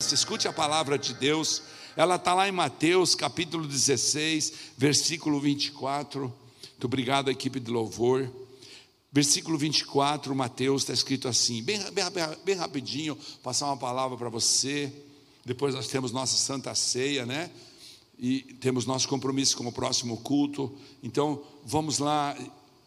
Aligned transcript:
Escute 0.00 0.46
a 0.46 0.52
palavra 0.52 0.96
de 0.96 1.12
Deus. 1.12 1.60
Ela 1.96 2.14
está 2.14 2.32
lá 2.32 2.48
em 2.48 2.52
Mateus 2.52 3.16
capítulo 3.16 3.66
16, 3.66 4.52
versículo 4.76 5.40
24. 5.40 6.20
Muito 6.22 6.84
obrigado, 6.84 7.32
equipe 7.32 7.58
de 7.58 7.68
louvor. 7.68 8.32
Versículo 9.10 9.58
24, 9.58 10.32
Mateus 10.36 10.82
está 10.82 10.92
escrito 10.92 11.26
assim, 11.26 11.64
bem, 11.64 11.80
bem, 11.90 12.04
bem 12.44 12.54
rapidinho, 12.54 13.18
passar 13.42 13.66
uma 13.66 13.76
palavra 13.76 14.16
para 14.16 14.28
você. 14.28 14.92
Depois 15.44 15.74
nós 15.74 15.88
temos 15.88 16.12
nossa 16.12 16.36
santa 16.36 16.72
ceia, 16.76 17.26
né? 17.26 17.50
E 18.16 18.42
temos 18.60 18.86
nosso 18.86 19.08
compromisso 19.08 19.56
com 19.56 19.66
o 19.66 19.72
próximo 19.72 20.16
culto. 20.18 20.78
Então, 21.02 21.42
vamos 21.64 21.98
lá, 21.98 22.38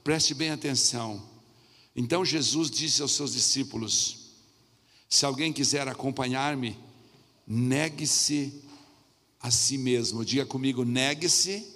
preste 0.02 0.34
bem 0.34 0.52
atenção. 0.52 1.22
Então 1.94 2.24
Jesus 2.24 2.72
disse 2.72 3.02
aos 3.02 3.12
seus 3.12 3.34
discípulos: 3.34 4.32
Se 5.10 5.26
alguém 5.26 5.52
quiser 5.52 5.90
acompanhar-me, 5.90 6.80
negue-se 7.52 8.64
a 9.42 9.52
si 9.52 9.78
mesmo. 9.78 10.24
Diga 10.24 10.46
comigo, 10.46 10.86
negue-se 10.86 11.68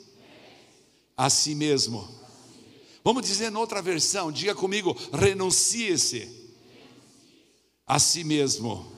a 1.17 1.29
si 1.29 1.53
mesmo. 1.53 2.07
Vamos 3.03 3.25
dizer 3.27 3.52
noutra 3.52 3.81
versão, 3.81 4.31
diga 4.31 4.55
comigo, 4.55 4.95
renuncie-se 5.11 6.53
a 7.85 7.99
si 7.99 8.23
mesmo. 8.23 8.89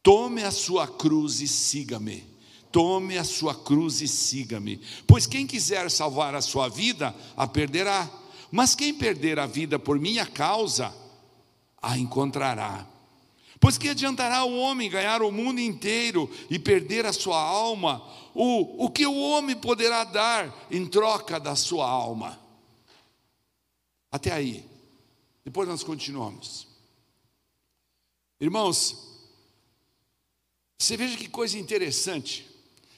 Tome 0.00 0.44
a 0.44 0.52
sua 0.52 0.86
cruz 0.86 1.40
e 1.40 1.48
siga-me. 1.48 2.24
Tome 2.70 3.18
a 3.18 3.24
sua 3.24 3.54
cruz 3.54 4.00
e 4.00 4.06
siga-me. 4.06 4.80
Pois 5.06 5.26
quem 5.26 5.46
quiser 5.46 5.90
salvar 5.90 6.34
a 6.34 6.40
sua 6.40 6.68
vida, 6.68 7.14
a 7.36 7.46
perderá. 7.48 8.08
Mas 8.50 8.74
quem 8.76 8.94
perder 8.94 9.40
a 9.40 9.46
vida 9.46 9.78
por 9.78 9.98
minha 9.98 10.24
causa, 10.24 10.94
a 11.82 11.98
encontrará. 11.98 12.93
Pois 13.64 13.78
que 13.78 13.88
adiantará 13.88 14.44
o 14.44 14.58
homem 14.58 14.90
ganhar 14.90 15.22
o 15.22 15.32
mundo 15.32 15.58
inteiro 15.58 16.30
e 16.50 16.58
perder 16.58 17.06
a 17.06 17.14
sua 17.14 17.40
alma? 17.40 18.06
O, 18.34 18.84
o 18.84 18.90
que 18.90 19.06
o 19.06 19.18
homem 19.18 19.56
poderá 19.56 20.04
dar 20.04 20.54
em 20.70 20.84
troca 20.84 21.40
da 21.40 21.56
sua 21.56 21.88
alma? 21.88 22.38
Até 24.12 24.30
aí. 24.32 24.68
Depois 25.42 25.66
nós 25.66 25.82
continuamos. 25.82 26.66
Irmãos, 28.38 28.98
você 30.78 30.94
veja 30.94 31.16
que 31.16 31.26
coisa 31.26 31.58
interessante. 31.58 32.46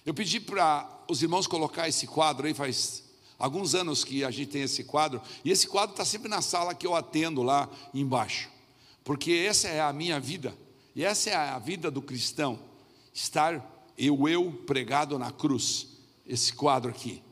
Eu 0.05 0.15
pedi 0.15 0.41
para 0.41 1.05
os 1.09 1.23
irmãos 1.23 1.47
colocar 1.47 1.89
esse 1.89 2.09
quadro 2.09 2.45
aí, 2.45 2.55
faz 2.55 3.05
alguns 3.39 3.77
anos 3.77 4.03
que 4.03 4.25
a 4.25 4.33
gente 4.33 4.51
tem 4.51 4.63
esse 4.63 4.83
quadro, 4.83 5.23
e 5.45 5.53
esse 5.53 5.69
quadro 5.69 5.93
está 5.93 6.05
sempre 6.05 6.29
na 6.29 6.43
sala 6.43 6.75
que 6.75 6.85
eu 6.89 6.97
atendo 6.97 7.45
lá 7.45 7.71
embaixo 7.95 8.56
porque 9.07 9.31
essa 9.49 9.69
é 9.69 9.81
a 9.81 9.93
minha 9.93 10.19
vida, 10.19 10.53
e 10.93 11.05
essa 11.05 11.31
é 11.31 11.35
a 11.37 11.61
vida 11.61 11.93
do 11.93 12.03
cristão, 12.03 12.59
estar 13.15 13.93
eu, 13.97 14.29
eu 14.29 14.51
pregado 14.67 15.17
na 15.17 15.31
cruz, 15.31 15.87
esse 16.27 16.53
quadro 16.53 16.91
aqui. 16.91 17.23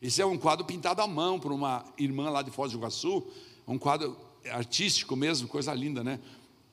Esse 0.00 0.22
é 0.22 0.26
um 0.26 0.38
quadro 0.38 0.64
pintado 0.64 1.02
à 1.02 1.08
mão 1.08 1.40
por 1.40 1.50
uma 1.50 1.84
irmã 1.98 2.30
lá 2.30 2.40
de 2.40 2.52
Foz 2.52 2.70
do 2.70 2.78
Iguaçu, 2.78 3.26
um 3.66 3.76
quadro 3.76 4.16
artístico 4.48 5.16
mesmo, 5.16 5.48
coisa 5.48 5.74
linda, 5.74 6.04
né? 6.04 6.20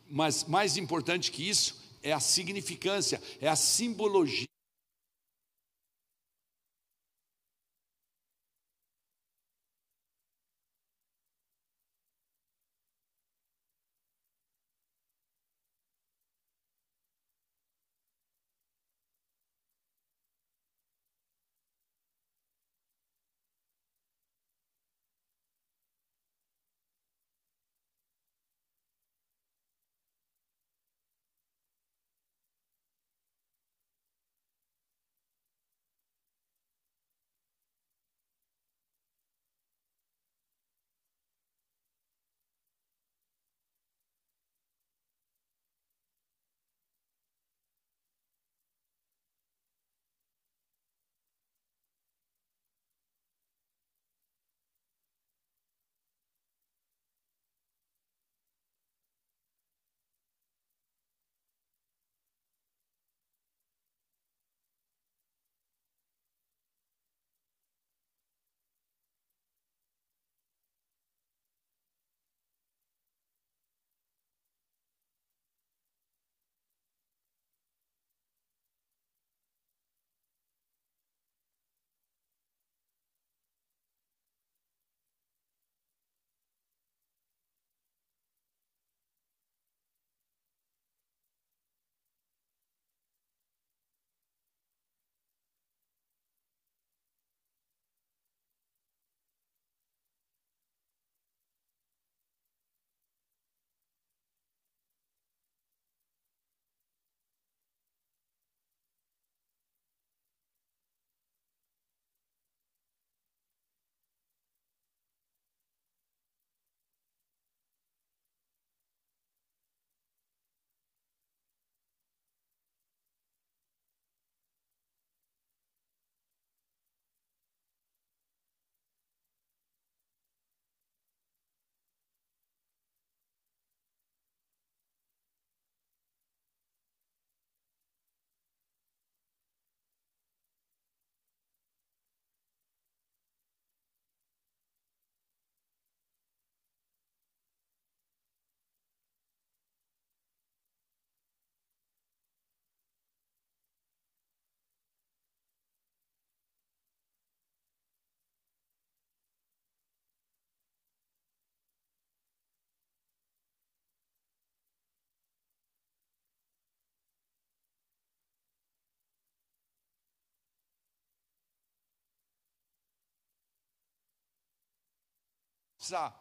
Mas 0.08 0.44
mais 0.44 0.78
importante 0.78 1.32
que 1.32 1.50
isso 1.50 1.82
é 2.04 2.14
a 2.14 2.20
significância, 2.20 3.20
é 3.42 3.48
a 3.48 3.56
simbologia. 3.56 4.46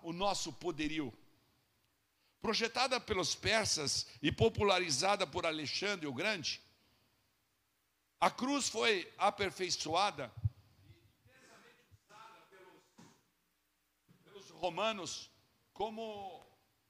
O 0.02 0.12
nosso 0.12 0.52
poderio. 0.52 1.12
Projetada 2.40 3.00
pelos 3.00 3.34
persas 3.34 4.06
e 4.20 4.30
popularizada 4.30 5.26
por 5.26 5.46
Alexandre 5.46 6.06
o 6.06 6.12
Grande, 6.12 6.60
a 8.20 8.30
cruz 8.30 8.68
foi 8.68 9.12
aperfeiçoada 9.18 10.32
pelos, 14.24 14.50
romanos 14.50 15.30
como 15.72 16.42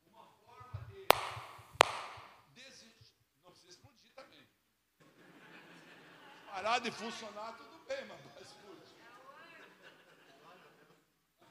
uma 0.07 0.27
forma 0.45 0.87
de, 0.89 1.07
de 2.55 2.95
não 3.43 3.51
precisa 3.51 3.71
explodir 3.71 4.13
também, 4.15 4.47
Parar 6.47 6.79
de 6.79 6.91
funcionar, 6.93 7.57
tudo 7.57 7.85
bem, 7.89 8.05
mas 8.07 8.21
escute. 8.41 8.95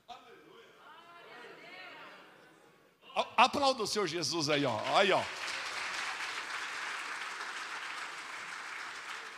Aleluia. 0.08 0.64
Aplauda 3.38 3.84
o 3.84 3.88
Senhor 3.88 4.08
Jesus 4.08 4.50
aí, 4.50 4.66
ó. 4.66 4.80
Aí, 4.96 5.12
ó. 5.12 5.22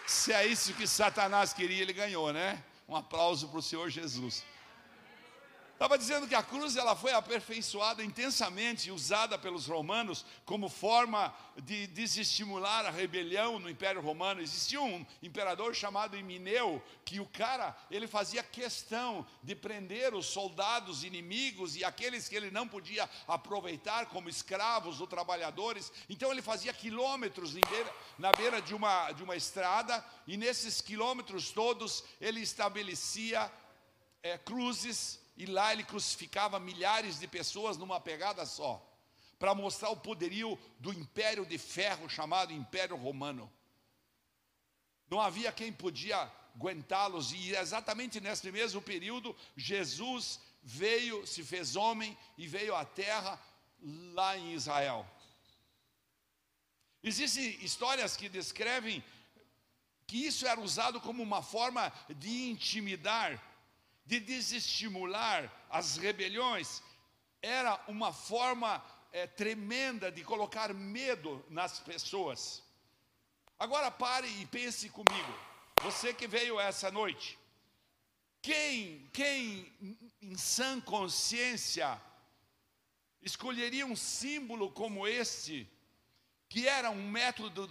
Se 0.05 0.31
é 0.31 0.45
isso 0.45 0.73
que 0.73 0.87
Satanás 0.87 1.53
queria, 1.53 1.81
ele 1.81 1.93
ganhou, 1.93 2.31
né? 2.31 2.63
Um 2.87 2.95
aplauso 2.95 3.47
para 3.47 3.59
o 3.59 3.61
Senhor 3.61 3.89
Jesus. 3.89 4.43
Estava 5.75 5.97
dizendo 5.97 6.25
que 6.25 6.33
a 6.33 6.41
cruz 6.41 6.77
ela 6.77 6.95
foi 6.95 7.11
aperfeiçoada 7.11 8.01
intensamente, 8.01 8.89
usada 8.91 9.37
pelos 9.37 9.67
romanos 9.67 10.25
como 10.45 10.69
forma 10.69 11.35
de 11.63 11.85
desestimular 11.87 12.85
a 12.85 12.89
rebelião 12.89 13.59
no 13.59 13.69
Império 13.69 13.99
Romano. 13.99 14.39
Existia 14.39 14.81
um 14.81 15.05
imperador 15.21 15.75
chamado 15.75 16.15
Emineu, 16.15 16.81
que 17.03 17.19
o 17.19 17.25
cara, 17.25 17.75
ele 17.91 18.07
fazia 18.07 18.41
questão 18.41 19.27
de 19.43 19.53
prender 19.53 20.15
os 20.15 20.27
soldados 20.27 21.03
inimigos 21.03 21.75
e 21.75 21.83
aqueles 21.83 22.29
que 22.29 22.37
ele 22.37 22.49
não 22.51 22.65
podia 22.65 23.09
aproveitar 23.27 24.05
como 24.05 24.29
escravos 24.29 25.01
ou 25.01 25.07
trabalhadores. 25.07 25.91
Então 26.09 26.31
ele 26.31 26.41
fazia 26.41 26.73
quilômetros 26.73 27.51
beira, 27.51 27.93
na 28.17 28.31
beira 28.31 28.61
de 28.61 28.73
uma, 28.73 29.11
de 29.11 29.21
uma 29.21 29.35
estrada 29.35 30.01
e 30.25 30.37
nesses 30.37 30.79
quilômetros 30.79 31.51
todos 31.51 32.01
ele 32.21 32.39
estabelecia 32.39 33.51
é, 34.23 34.37
cruzes 34.37 35.24
e 35.35 35.45
lá 35.45 35.73
ele 35.73 35.83
crucificava 35.83 36.59
milhares 36.59 37.19
de 37.19 37.27
pessoas 37.27 37.77
numa 37.77 37.99
pegada 37.99 38.45
só, 38.45 38.81
para 39.37 39.53
mostrar 39.53 39.89
o 39.89 39.97
poderio 39.97 40.57
do 40.79 40.93
império 40.93 41.45
de 41.45 41.57
ferro 41.57 42.09
chamado 42.09 42.53
Império 42.53 42.95
Romano. 42.95 43.51
Não 45.09 45.19
havia 45.19 45.51
quem 45.51 45.71
podia 45.71 46.31
aguentá-los, 46.55 47.33
e 47.33 47.55
exatamente 47.55 48.21
nesse 48.21 48.49
mesmo 48.51 48.81
período, 48.81 49.35
Jesus 49.57 50.39
veio, 50.63 51.27
se 51.27 51.43
fez 51.43 51.75
homem 51.75 52.17
e 52.37 52.47
veio 52.47 52.75
à 52.75 52.85
terra 52.85 53.39
lá 54.13 54.37
em 54.37 54.53
Israel. 54.53 55.05
Existem 57.03 57.63
histórias 57.63 58.17
que 58.17 58.27
descrevem 58.27 59.03
que 60.07 60.25
isso 60.25 60.47
era 60.47 60.59
usado 60.59 60.99
como 61.01 61.21
uma 61.21 61.43
forma 61.43 61.91
de 62.09 62.49
intimidar 62.49 63.41
de 64.05 64.19
desestimular 64.19 65.51
as 65.69 65.97
rebeliões, 65.97 66.81
era 67.41 67.83
uma 67.87 68.13
forma 68.13 68.83
é, 69.11 69.25
tremenda 69.25 70.11
de 70.11 70.23
colocar 70.23 70.73
medo 70.73 71.43
nas 71.49 71.79
pessoas. 71.79 72.63
Agora 73.57 73.89
pare 73.89 74.27
e 74.41 74.45
pense 74.45 74.89
comigo, 74.89 75.39
você 75.81 76.13
que 76.13 76.27
veio 76.27 76.59
essa 76.59 76.91
noite, 76.91 77.39
quem, 78.41 79.09
quem 79.11 79.73
em 80.21 80.37
sã 80.37 80.79
consciência 80.81 81.99
escolheria 83.21 83.85
um 83.85 83.95
símbolo 83.95 84.71
como 84.71 85.07
este, 85.07 85.67
que 86.47 86.67
era 86.67 86.91
um 86.91 87.09
método 87.09 87.67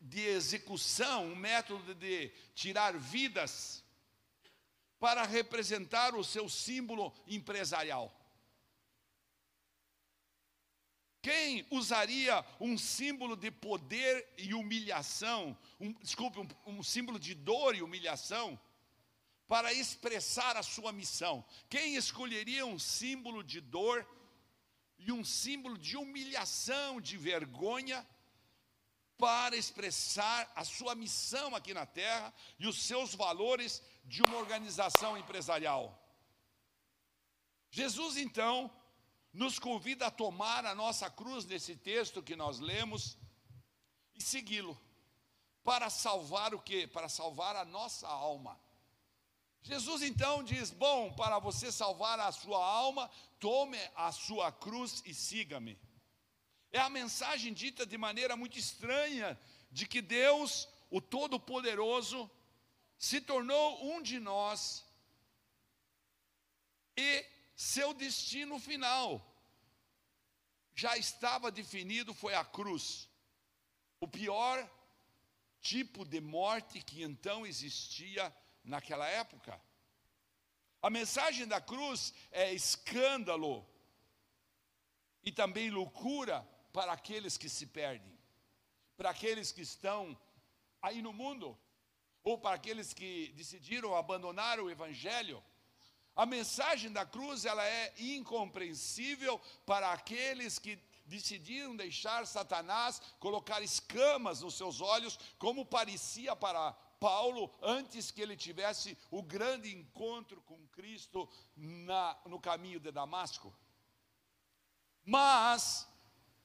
de 0.00 0.20
execução, 0.26 1.26
um 1.26 1.36
método 1.36 1.94
de 1.94 2.30
tirar 2.54 2.98
vidas, 2.98 3.84
para 4.98 5.24
representar 5.24 6.14
o 6.14 6.24
seu 6.24 6.48
símbolo 6.48 7.14
empresarial. 7.26 8.14
Quem 11.20 11.66
usaria 11.70 12.44
um 12.60 12.78
símbolo 12.78 13.36
de 13.36 13.50
poder 13.50 14.26
e 14.38 14.54
humilhação, 14.54 15.56
um, 15.80 15.92
desculpe, 15.94 16.38
um, 16.38 16.48
um 16.78 16.82
símbolo 16.82 17.18
de 17.18 17.34
dor 17.34 17.74
e 17.74 17.82
humilhação, 17.82 18.58
para 19.46 19.72
expressar 19.72 20.56
a 20.56 20.62
sua 20.62 20.92
missão? 20.92 21.44
Quem 21.68 21.96
escolheria 21.96 22.64
um 22.64 22.78
símbolo 22.78 23.42
de 23.42 23.60
dor 23.60 24.06
e 24.98 25.12
um 25.12 25.24
símbolo 25.24 25.76
de 25.76 25.96
humilhação, 25.96 27.00
de 27.00 27.16
vergonha, 27.16 28.06
para 29.18 29.56
expressar 29.56 30.50
a 30.54 30.64
sua 30.64 30.94
missão 30.94 31.54
aqui 31.54 31.74
na 31.74 31.84
terra 31.84 32.32
e 32.58 32.66
os 32.66 32.82
seus 32.82 33.14
valores 33.14 33.82
de 34.04 34.22
uma 34.22 34.38
organização 34.38 35.18
empresarial. 35.18 36.00
Jesus 37.70 38.16
então 38.16 38.70
nos 39.32 39.58
convida 39.58 40.06
a 40.06 40.10
tomar 40.10 40.64
a 40.64 40.74
nossa 40.74 41.10
cruz 41.10 41.44
nesse 41.44 41.76
texto 41.76 42.22
que 42.22 42.36
nós 42.36 42.60
lemos 42.60 43.18
e 44.14 44.22
segui-lo 44.22 44.80
para 45.64 45.90
salvar 45.90 46.54
o 46.54 46.60
quê? 46.60 46.86
Para 46.86 47.08
salvar 47.08 47.54
a 47.56 47.64
nossa 47.64 48.08
alma. 48.08 48.58
Jesus 49.62 50.02
então 50.02 50.42
diz: 50.42 50.70
Bom, 50.70 51.12
para 51.12 51.38
você 51.38 51.70
salvar 51.70 52.18
a 52.20 52.32
sua 52.32 52.64
alma, 52.64 53.10
tome 53.38 53.78
a 53.94 54.10
sua 54.12 54.50
cruz 54.50 55.02
e 55.04 55.12
siga-me. 55.12 55.78
É 56.72 56.78
a 56.78 56.90
mensagem 56.90 57.52
dita 57.52 57.86
de 57.86 57.96
maneira 57.96 58.36
muito 58.36 58.58
estranha 58.58 59.38
de 59.70 59.86
que 59.86 60.02
Deus, 60.02 60.68
o 60.90 61.00
Todo-Poderoso, 61.00 62.30
se 62.98 63.20
tornou 63.20 63.92
um 63.92 64.02
de 64.02 64.18
nós 64.18 64.84
e 66.96 67.24
seu 67.54 67.94
destino 67.94 68.58
final 68.58 69.24
já 70.74 70.96
estava 70.96 71.50
definido 71.50 72.14
foi 72.14 72.34
a 72.34 72.44
cruz. 72.44 73.08
O 74.00 74.06
pior 74.06 74.68
tipo 75.60 76.04
de 76.04 76.20
morte 76.20 76.80
que 76.80 77.02
então 77.02 77.46
existia 77.46 78.34
naquela 78.62 79.08
época. 79.08 79.60
A 80.80 80.88
mensagem 80.88 81.46
da 81.46 81.60
cruz 81.60 82.14
é 82.30 82.52
escândalo 82.52 83.66
e 85.24 85.32
também 85.32 85.70
loucura 85.70 86.48
para 86.72 86.92
aqueles 86.92 87.36
que 87.36 87.48
se 87.48 87.66
perdem, 87.66 88.18
para 88.96 89.10
aqueles 89.10 89.52
que 89.52 89.62
estão 89.62 90.18
aí 90.80 91.02
no 91.02 91.12
mundo, 91.12 91.58
ou 92.22 92.38
para 92.38 92.56
aqueles 92.56 92.92
que 92.92 93.32
decidiram 93.36 93.96
abandonar 93.96 94.60
o 94.60 94.70
evangelho. 94.70 95.42
A 96.14 96.26
mensagem 96.26 96.92
da 96.92 97.06
cruz 97.06 97.44
ela 97.44 97.64
é 97.64 97.94
incompreensível 97.98 99.40
para 99.64 99.92
aqueles 99.92 100.58
que 100.58 100.78
decidiram 101.06 101.74
deixar 101.74 102.26
Satanás 102.26 103.00
colocar 103.18 103.62
escamas 103.62 104.42
nos 104.42 104.54
seus 104.54 104.80
olhos, 104.80 105.18
como 105.38 105.64
parecia 105.64 106.36
para 106.36 106.72
Paulo 107.00 107.50
antes 107.62 108.10
que 108.10 108.20
ele 108.20 108.36
tivesse 108.36 108.98
o 109.10 109.22
grande 109.22 109.74
encontro 109.74 110.42
com 110.42 110.66
Cristo 110.68 111.28
na, 111.56 112.16
no 112.26 112.38
caminho 112.38 112.78
de 112.78 112.90
Damasco. 112.90 113.54
Mas 115.04 115.87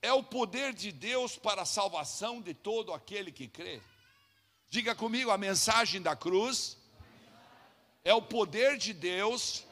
é 0.03 0.11
o 0.11 0.21
poder 0.21 0.73
de 0.73 0.91
Deus 0.91 1.37
para 1.37 1.61
a 1.61 1.65
salvação 1.65 2.41
de 2.41 2.53
todo 2.53 2.91
aquele 2.91 3.31
que 3.31 3.47
crê. 3.47 3.81
Diga 4.69 4.93
comigo, 4.93 5.31
a 5.31 5.37
mensagem 5.37 6.01
da 6.01 6.13
cruz 6.13 6.77
é 8.03 8.13
o 8.13 8.21
poder 8.21 8.77
de 8.77 8.91
Deus 8.91 9.65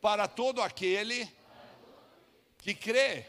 para 0.00 0.26
todo 0.26 0.62
aquele 0.62 1.30
que 2.56 2.74
crê. 2.74 3.26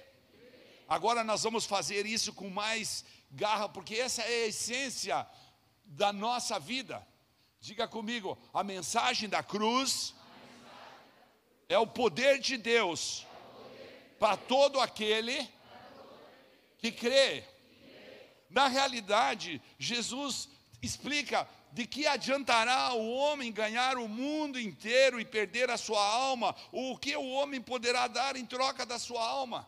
Agora 0.88 1.26
nós 1.26 1.44
vamos 1.44 1.66
fazer 1.66 2.06
isso 2.06 2.32
com 2.32 2.50
mais 2.50 3.04
garra, 3.30 3.68
porque 3.68 3.96
essa 3.96 4.22
é 4.22 4.46
a 4.46 4.48
essência 4.48 5.28
da 5.84 6.14
nossa 6.14 6.58
vida. 6.58 7.06
Diga 7.60 7.86
comigo, 7.86 8.38
a 8.54 8.64
mensagem 8.64 9.28
da 9.28 9.44
cruz 9.44 10.16
é 11.68 11.78
o 11.78 11.86
poder 11.86 12.40
de 12.40 12.56
Deus 12.56 13.26
para 14.18 14.38
todo 14.38 14.80
aquele 14.80 15.57
que 16.78 16.92
crê. 16.92 17.44
Na 18.50 18.68
realidade, 18.68 19.62
Jesus 19.78 20.50
explica 20.82 21.48
de 21.72 21.86
que 21.86 22.08
adiantará 22.08 22.94
o 22.94 23.14
homem 23.14 23.52
ganhar 23.52 23.98
o 23.98 24.08
mundo 24.08 24.60
inteiro 24.60 25.20
e 25.20 25.26
perder 25.26 25.70
a 25.70 25.78
sua 25.78 26.04
alma? 26.04 26.56
O 26.72 26.98
que 26.98 27.16
o 27.16 27.30
homem 27.30 27.62
poderá 27.62 28.08
dar 28.08 28.36
em 28.36 28.46
troca 28.46 28.86
da 28.86 28.98
sua 28.98 29.24
alma? 29.24 29.68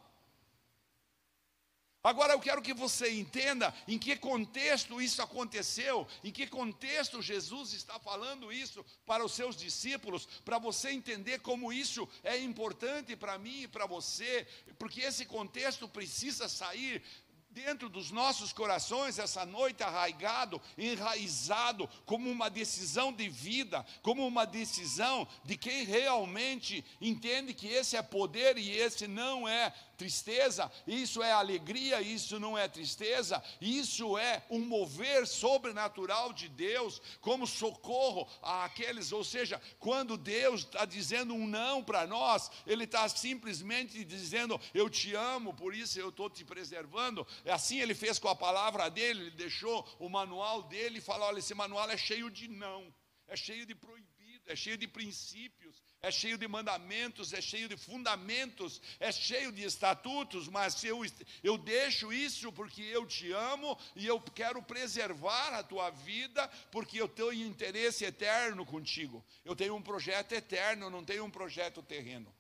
Agora 2.01 2.31
eu 2.31 2.39
quero 2.39 2.61
que 2.61 2.73
você 2.73 3.11
entenda 3.11 3.73
em 3.85 3.97
que 3.97 4.15
contexto 4.15 5.01
isso 5.01 5.21
aconteceu, 5.21 6.07
em 6.23 6.31
que 6.31 6.47
contexto 6.47 7.21
Jesus 7.21 7.73
está 7.73 7.99
falando 7.99 8.53
isso 8.53 8.85
para 9.05 9.23
os 9.23 9.33
seus 9.33 9.55
discípulos, 9.55 10.25
para 10.45 10.57
você 10.57 10.91
entender 10.91 11.39
como 11.39 11.73
isso 11.73 12.07
é 12.23 12.37
importante 12.39 13.17
para 13.17 13.37
mim 13.37 13.63
e 13.63 13.67
para 13.67 13.85
você, 13.85 14.47
porque 14.77 15.01
esse 15.01 15.25
contexto 15.25 15.89
precisa 15.89 16.47
sair 16.47 17.03
dentro 17.49 17.89
dos 17.89 18.11
nossos 18.11 18.53
corações 18.53 19.19
essa 19.19 19.45
noite 19.45 19.83
arraigado, 19.83 20.61
enraizado, 20.77 21.89
como 22.05 22.29
uma 22.29 22.49
decisão 22.49 23.11
de 23.11 23.27
vida, 23.27 23.85
como 24.01 24.25
uma 24.25 24.45
decisão 24.45 25.27
de 25.43 25.57
quem 25.57 25.83
realmente 25.83 26.85
entende 27.01 27.53
que 27.53 27.67
esse 27.67 27.97
é 27.97 28.01
poder 28.01 28.57
e 28.57 28.71
esse 28.71 29.07
não 29.07 29.47
é 29.47 29.73
tristeza, 29.99 30.71
isso 30.87 31.21
é 31.21 31.29
alegria, 31.33 32.01
isso 32.01 32.39
não 32.39 32.57
é 32.57 32.69
tristeza, 32.69 33.43
isso 33.59 34.17
é 34.17 34.41
um 34.49 34.61
mover 34.61 35.27
sobrenatural 35.27 36.31
de 36.31 36.47
Deus, 36.47 37.01
como 37.19 37.45
socorro 37.45 38.25
àqueles, 38.41 39.11
ou 39.11 39.25
seja, 39.25 39.61
quando 39.77 40.17
Deus 40.17 40.61
está 40.61 40.85
dizendo 40.85 41.33
um 41.33 41.45
não 41.45 41.83
para 41.83 42.07
nós, 42.07 42.49
Ele 42.65 42.85
está 42.85 43.07
simplesmente 43.09 44.05
dizendo: 44.05 44.59
Eu 44.73 44.89
te 44.89 45.13
amo, 45.13 45.53
por 45.53 45.75
isso 45.75 45.99
eu 45.99 46.09
estou 46.09 46.29
te 46.29 46.45
preservando. 46.45 47.27
É 47.43 47.51
assim 47.51 47.81
Ele 47.81 47.93
fez 47.93 48.17
com 48.17 48.29
a 48.29 48.35
palavra 48.35 48.89
dele, 48.89 49.23
Ele 49.23 49.31
deixou 49.31 49.85
o 49.99 50.07
manual 50.07 50.63
dele 50.63 50.99
e 50.99 51.01
falou: 51.01 51.27
Olha, 51.27 51.39
esse 51.39 51.53
manual 51.53 51.89
é 51.89 51.97
cheio 51.97 52.31
de 52.31 52.47
não, 52.47 52.93
é 53.27 53.35
cheio 53.35 53.65
de 53.65 53.75
proibido 53.75 54.09
é 54.49 54.55
cheio 54.55 54.77
de 54.77 54.87
princípios, 54.87 55.79
é 56.01 56.11
cheio 56.11 56.37
de 56.37 56.47
mandamentos, 56.47 57.33
é 57.33 57.41
cheio 57.41 57.67
de 57.67 57.75
fundamentos, 57.75 58.81
é 58.99 59.11
cheio 59.11 59.51
de 59.51 59.63
estatutos, 59.63 60.47
mas 60.47 60.83
eu, 60.83 61.01
eu 61.43 61.57
deixo 61.57 62.13
isso 62.13 62.51
porque 62.51 62.81
eu 62.81 63.05
te 63.05 63.31
amo 63.31 63.77
e 63.95 64.07
eu 64.07 64.19
quero 64.21 64.61
preservar 64.63 65.53
a 65.53 65.63
tua 65.63 65.89
vida, 65.89 66.47
porque 66.71 67.01
eu 67.01 67.07
tenho 67.07 67.45
interesse 67.45 68.05
eterno 68.05 68.65
contigo. 68.65 69.25
Eu 69.43 69.55
tenho 69.55 69.75
um 69.75 69.81
projeto 69.81 70.31
eterno, 70.31 70.89
não 70.89 71.03
tenho 71.03 71.25
um 71.25 71.31
projeto 71.31 71.81
terreno. 71.81 72.33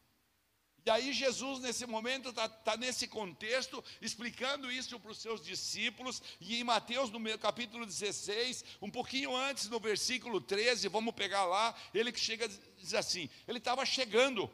E 0.89 0.91
aí 0.91 1.13
Jesus, 1.13 1.59
nesse 1.59 1.85
momento, 1.85 2.29
está 2.29 2.49
tá 2.49 2.75
nesse 2.75 3.07
contexto, 3.07 3.83
explicando 4.01 4.71
isso 4.71 4.99
para 4.99 5.11
os 5.11 5.19
seus 5.19 5.39
discípulos, 5.39 6.19
e 6.41 6.59
em 6.59 6.63
Mateus, 6.63 7.11
no 7.11 7.37
capítulo 7.37 7.85
16, 7.85 8.65
um 8.81 8.89
pouquinho 8.89 9.35
antes, 9.35 9.69
no 9.69 9.79
versículo 9.79 10.41
13, 10.41 10.87
vamos 10.87 11.13
pegar 11.13 11.45
lá, 11.45 11.75
ele 11.93 12.11
que 12.11 12.19
chega, 12.19 12.49
diz 12.79 12.95
assim, 12.95 13.29
ele 13.47 13.59
estava 13.59 13.85
chegando 13.85 14.49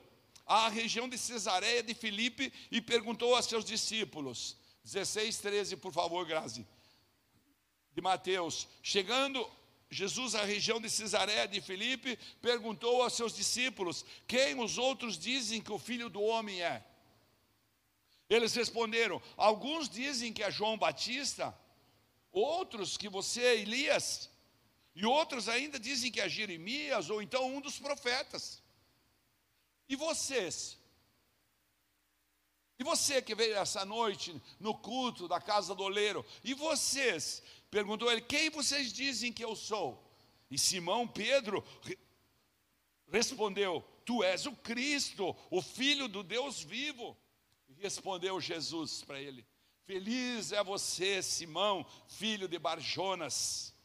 à 0.46 0.68
região 0.68 1.08
de 1.08 1.18
Cesareia 1.18 1.82
de 1.82 1.94
Filipe 1.94 2.51
e 2.70 2.82
perguntou 2.82 3.34
a 3.34 3.42
seus 3.42 3.63
discípulos, 3.63 4.58
16, 4.84 5.38
13, 5.38 5.77
por 5.77 5.94
favor, 5.94 6.25
Grazi, 6.25 6.68
de 7.94 8.01
Mateus, 8.01 8.68
chegando 8.84 9.50
Jesus, 9.89 10.36
à 10.36 10.44
região 10.44 10.82
de 10.82 10.89
Cesareia 10.89 11.48
de 11.48 11.62
Filipe, 11.62 12.18
perguntou 12.42 13.01
aos 13.01 13.13
seus 13.13 13.34
discípulos: 13.34 14.06
Quem 14.27 14.60
os 14.60 14.77
outros 14.77 15.18
dizem 15.18 15.62
que 15.62 15.72
o 15.72 15.80
filho 15.80 16.10
do 16.10 16.22
homem 16.22 16.62
é? 16.62 16.84
Eles 18.30 18.54
responderam: 18.54 19.22
Alguns 19.38 19.88
dizem 19.88 20.34
que 20.34 20.44
é 20.44 20.51
João 20.51 20.77
Batista, 20.77 21.56
outros 22.32 22.98
que 22.98 23.08
você 23.08 23.42
é 23.42 23.56
Elias, 23.60 24.30
e 24.96 25.06
outros 25.06 25.48
ainda 25.48 25.80
dizem 25.80 26.12
que 26.12 26.20
é 26.20 26.27
Jeremias, 26.27 27.10
ou 27.10 27.22
então 27.22 27.56
um 27.56 27.62
dos 27.62 27.77
profetas. 27.80 28.63
E 29.88 29.96
vocês? 29.96 30.77
E 32.77 32.84
você 32.84 33.22
que 33.22 33.34
veio 33.34 33.56
essa 33.56 33.86
noite 33.86 34.42
no 34.60 34.74
culto 34.74 35.27
da 35.27 35.39
casa 35.39 35.74
do 35.74 35.84
oleiro, 35.84 36.25
e 36.44 36.54
vocês? 36.54 37.42
Perguntou 37.70 38.12
ele: 38.12 38.22
Quem 38.22 38.50
vocês 38.50 38.92
dizem 38.92 39.32
que 39.32 39.44
eu 39.44 39.56
sou? 39.56 40.02
E 40.50 40.58
Simão 40.58 41.08
Pedro 41.08 41.64
respondeu: 43.08 43.84
Tu 44.06 44.24
és 44.24 44.46
o 44.46 44.54
Cristo, 44.54 45.36
o 45.50 45.62
Filho 45.62 46.08
do 46.08 46.24
Deus 46.24 46.62
vivo. 46.62 47.18
E 47.68 47.74
respondeu 47.74 48.40
Jesus 48.40 49.04
para 49.04 49.20
ele: 49.20 49.46
Feliz 49.86 50.52
é 50.52 50.64
você, 50.64 51.22
Simão, 51.22 51.86
filho 52.08 52.48
de 52.48 52.58
Barjonas 52.60 53.76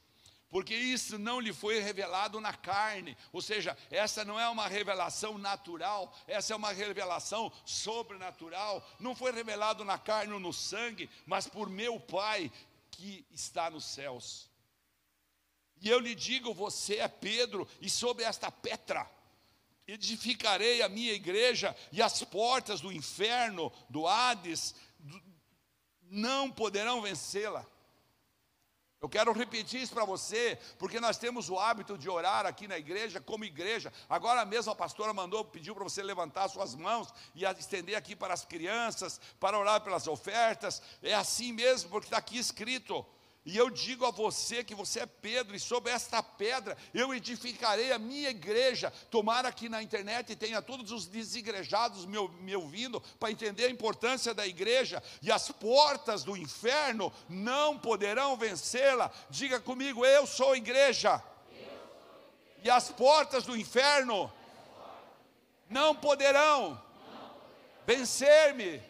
porque 0.51 0.75
isso 0.75 1.17
não 1.17 1.39
lhe 1.39 1.53
foi 1.53 1.79
revelado 1.79 2.41
na 2.41 2.53
carne, 2.53 3.17
ou 3.33 3.41
seja, 3.41 3.79
essa 3.89 4.25
não 4.25 4.39
é 4.39 4.49
uma 4.49 4.67
revelação 4.67 5.39
natural, 5.39 6.13
essa 6.27 6.53
é 6.53 6.57
uma 6.57 6.73
revelação 6.73 7.53
sobrenatural, 7.65 8.85
não 8.99 9.15
foi 9.15 9.31
revelado 9.31 9.85
na 9.85 9.97
carne 9.97 10.33
ou 10.33 10.41
no 10.41 10.53
sangue, 10.53 11.09
mas 11.25 11.47
por 11.47 11.71
meu 11.71 12.01
Pai 12.01 12.51
que 12.91 13.27
está 13.31 13.71
nos 13.71 13.85
céus. 13.85 14.51
E 15.81 15.89
eu 15.89 15.99
lhe 15.99 16.15
digo: 16.15 16.53
você 16.53 16.97
é 16.97 17.09
Pedro, 17.09 17.67
e 17.81 17.89
sobre 17.89 18.25
esta 18.25 18.51
pedra 18.51 19.11
edificarei 19.87 20.83
a 20.83 20.89
minha 20.89 21.13
igreja, 21.13 21.77
e 21.91 22.01
as 22.01 22.23
portas 22.23 22.81
do 22.81 22.93
inferno, 22.93 23.73
do 23.89 24.07
Hades, 24.07 24.75
do, 24.99 25.21
não 26.03 26.51
poderão 26.51 27.03
vencê-la. 27.03 27.67
Eu 29.01 29.09
quero 29.09 29.33
repetir 29.33 29.81
isso 29.81 29.95
para 29.95 30.05
você, 30.05 30.59
porque 30.79 31.01
nós 31.01 31.17
temos 31.17 31.49
o 31.49 31.59
hábito 31.59 31.97
de 31.97 32.11
orar 32.11 32.45
aqui 32.45 32.69
na 32.69 32.77
igreja, 32.77 33.19
como 33.19 33.47
igreja. 33.47 33.91
Agora 34.07 34.45
mesmo 34.45 34.71
a 34.71 34.77
pastora 34.77 35.15
mandou, 35.15 35.43
pediu 35.43 35.75
para 35.75 35.85
você 35.85 36.03
levantar 36.03 36.49
suas 36.49 36.75
mãos 36.75 37.09
e 37.35 37.45
estender 37.45 37.97
aqui 37.97 38.15
para 38.15 38.35
as 38.35 38.45
crianças, 38.45 39.19
para 39.41 39.59
orar 39.59 39.81
pelas 39.81 40.07
ofertas. 40.07 40.83
É 41.03 41.15
assim 41.15 41.51
mesmo, 41.51 41.89
porque 41.89 42.09
está 42.09 42.19
aqui 42.19 42.37
escrito. 42.37 43.07
E 43.45 43.57
eu 43.57 43.71
digo 43.71 44.05
a 44.05 44.11
você 44.11 44.63
que 44.63 44.75
você 44.75 45.01
é 45.01 45.07
Pedro, 45.07 45.57
e 45.57 45.61
sobre 45.61 45.91
esta 45.91 46.23
pedra 46.23 46.77
eu 46.93 47.15
edificarei 47.15 47.91
a 47.91 47.99
minha 47.99 48.29
igreja. 48.29 48.93
Tomara 49.11 49.51
que 49.51 49.67
na 49.67 49.83
internet 49.83 50.37
tenha 50.37 50.61
todos 50.61 50.93
os 50.93 51.07
desigrejados 51.07 52.05
me, 52.05 52.19
me 52.41 52.55
ouvindo, 52.55 53.01
para 53.19 53.31
entender 53.31 53.65
a 53.65 53.71
importância 53.71 54.35
da 54.35 54.47
igreja, 54.47 55.03
e 55.23 55.33
as 55.33 55.51
portas 55.51 56.23
do 56.23 56.37
inferno 56.37 57.11
não 57.31 57.79
poderão 57.79 58.37
vencê-la. 58.37 59.11
Diga 59.31 59.59
comigo, 59.59 60.05
eu 60.05 60.27
sou 60.27 60.55
igreja. 60.55 61.23
E 62.63 62.69
as 62.69 62.91
portas 62.91 63.45
do 63.45 63.57
inferno 63.57 64.31
não 65.67 65.95
poderão 65.95 66.79
vencer-me. 67.87 68.83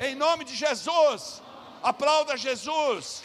Em 0.00 0.16
nome 0.16 0.44
de 0.44 0.56
Jesus. 0.56 1.40
Aplauda 1.80 2.36
Jesus. 2.36 3.22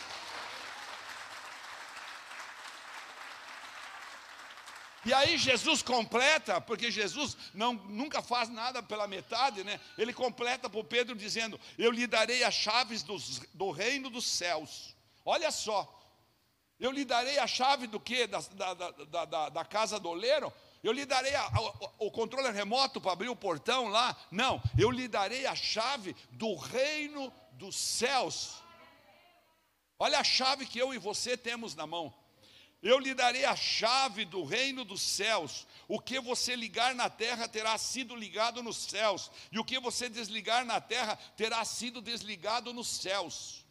E 5.05 5.13
aí 5.13 5.37
Jesus 5.37 5.81
completa, 5.81 6.59
porque 6.59 6.91
Jesus 6.91 7.37
não, 7.53 7.73
nunca 7.73 8.21
faz 8.21 8.49
nada 8.49 8.83
pela 8.83 9.07
metade, 9.07 9.63
né? 9.63 9.79
Ele 9.97 10.13
completa 10.13 10.69
para 10.69 10.79
o 10.79 10.83
Pedro 10.83 11.15
dizendo: 11.15 11.59
Eu 11.77 11.91
lhe 11.91 12.05
darei 12.05 12.43
as 12.43 12.53
chaves 12.53 13.01
dos, 13.01 13.39
do 13.53 13.71
reino 13.71 14.09
dos 14.09 14.25
céus. 14.27 14.95
Olha 15.25 15.51
só, 15.51 15.87
eu 16.79 16.91
lhe 16.91 17.05
darei 17.05 17.37
a 17.39 17.47
chave 17.47 17.87
do? 17.87 18.01
Da, 18.29 18.73
da, 18.73 18.91
da, 18.91 19.25
da, 19.25 19.49
da 19.49 19.65
casa 19.65 19.99
do 19.99 20.09
oleiro? 20.09 20.51
Eu 20.81 20.93
lhe 20.93 21.05
darei 21.05 21.35
a, 21.35 21.43
a, 21.45 21.59
o 21.97 22.09
controle 22.09 22.51
remoto 22.51 23.01
para 23.01 23.11
abrir 23.11 23.29
o 23.29 23.35
portão 23.35 23.89
lá? 23.89 24.15
Não, 24.31 24.61
eu 24.77 24.89
lhe 24.89 25.07
darei 25.07 25.45
a 25.45 25.55
chave 25.55 26.15
do 26.31 26.55
reino 26.55 27.31
dos 27.53 27.75
céus. 27.75 28.63
Olha 29.97 30.19
a 30.19 30.23
chave 30.23 30.65
que 30.65 30.79
eu 30.79 30.93
e 30.93 30.97
você 30.97 31.35
temos 31.35 31.75
na 31.75 31.85
mão. 31.85 32.13
Eu 32.81 32.97
lhe 32.97 33.13
darei 33.13 33.43
a 33.43 33.55
chave 33.55 34.23
do 34.23 34.43
reino 34.43 34.85
dos 34.85 35.01
céus. 35.01 35.67
O 35.87 35.99
que 35.99 36.19
você 36.19 36.55
ligar 36.55 36.95
na 36.95 37.09
terra 37.09 37.47
terá 37.47 37.77
sido 37.77 38.15
ligado 38.15 38.63
nos 38.63 38.77
céus, 38.77 39.29
e 39.51 39.59
o 39.59 39.65
que 39.65 39.79
você 39.79 40.07
desligar 40.07 40.63
na 40.65 40.79
terra 40.79 41.17
terá 41.35 41.63
sido 41.65 42.01
desligado 42.01 42.71
nos 42.73 42.87
céus. 42.87 43.65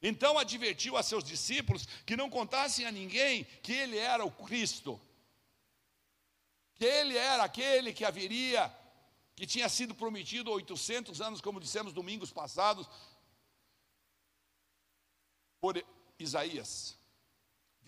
Então 0.00 0.38
advertiu 0.38 0.96
a 0.96 1.02
seus 1.02 1.24
discípulos 1.24 1.86
que 2.06 2.16
não 2.16 2.30
contassem 2.30 2.86
a 2.86 2.92
ninguém 2.92 3.44
que 3.62 3.72
ele 3.72 3.98
era 3.98 4.24
o 4.24 4.30
Cristo, 4.30 5.00
que 6.74 6.84
ele 6.84 7.16
era 7.16 7.42
aquele 7.42 7.92
que 7.92 8.04
haveria, 8.04 8.72
que 9.34 9.46
tinha 9.46 9.68
sido 9.68 9.94
prometido 9.94 10.50
800 10.50 11.20
anos, 11.20 11.40
como 11.40 11.60
dissemos 11.60 11.92
domingos 11.92 12.32
passados, 12.32 12.88
por 15.60 15.84
Isaías. 16.18 16.97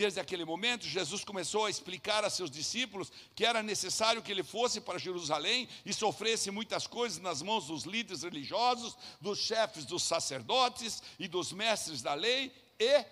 Desde 0.00 0.18
aquele 0.18 0.46
momento, 0.46 0.86
Jesus 0.86 1.24
começou 1.24 1.66
a 1.66 1.70
explicar 1.70 2.24
a 2.24 2.30
seus 2.30 2.50
discípulos 2.50 3.12
que 3.34 3.44
era 3.44 3.62
necessário 3.62 4.22
que 4.22 4.32
ele 4.32 4.42
fosse 4.42 4.80
para 4.80 4.98
Jerusalém 4.98 5.68
e 5.84 5.92
sofresse 5.92 6.50
muitas 6.50 6.86
coisas 6.86 7.18
nas 7.18 7.42
mãos 7.42 7.66
dos 7.66 7.84
líderes 7.84 8.22
religiosos, 8.22 8.96
dos 9.20 9.38
chefes 9.40 9.84
dos 9.84 10.02
sacerdotes 10.02 11.02
e 11.18 11.28
dos 11.28 11.52
mestres 11.52 12.00
da 12.00 12.14
lei 12.14 12.50
e 12.78 13.04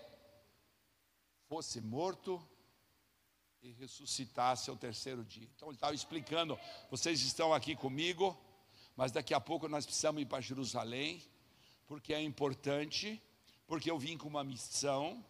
fosse 1.47 1.79
morto 1.83 2.43
e 3.63 3.71
ressuscitasse 3.73 4.71
ao 4.71 4.77
terceiro 4.77 5.23
dia. 5.23 5.47
Então 5.55 5.69
ele 5.69 5.77
estava 5.77 5.95
explicando: 5.95 6.59
vocês 6.91 7.21
estão 7.21 7.53
aqui 7.53 7.77
comigo, 7.77 8.35
mas 8.97 9.13
daqui 9.13 9.35
a 9.35 9.41
pouco 9.41 9.69
nós 9.69 9.85
precisamos 9.85 10.23
ir 10.23 10.25
para 10.25 10.41
Jerusalém, 10.41 11.23
porque 11.87 12.15
é 12.15 12.23
importante, 12.23 13.23
porque 13.67 13.91
eu 13.91 13.99
vim 13.99 14.17
com 14.17 14.27
uma 14.27 14.43
missão 14.43 15.23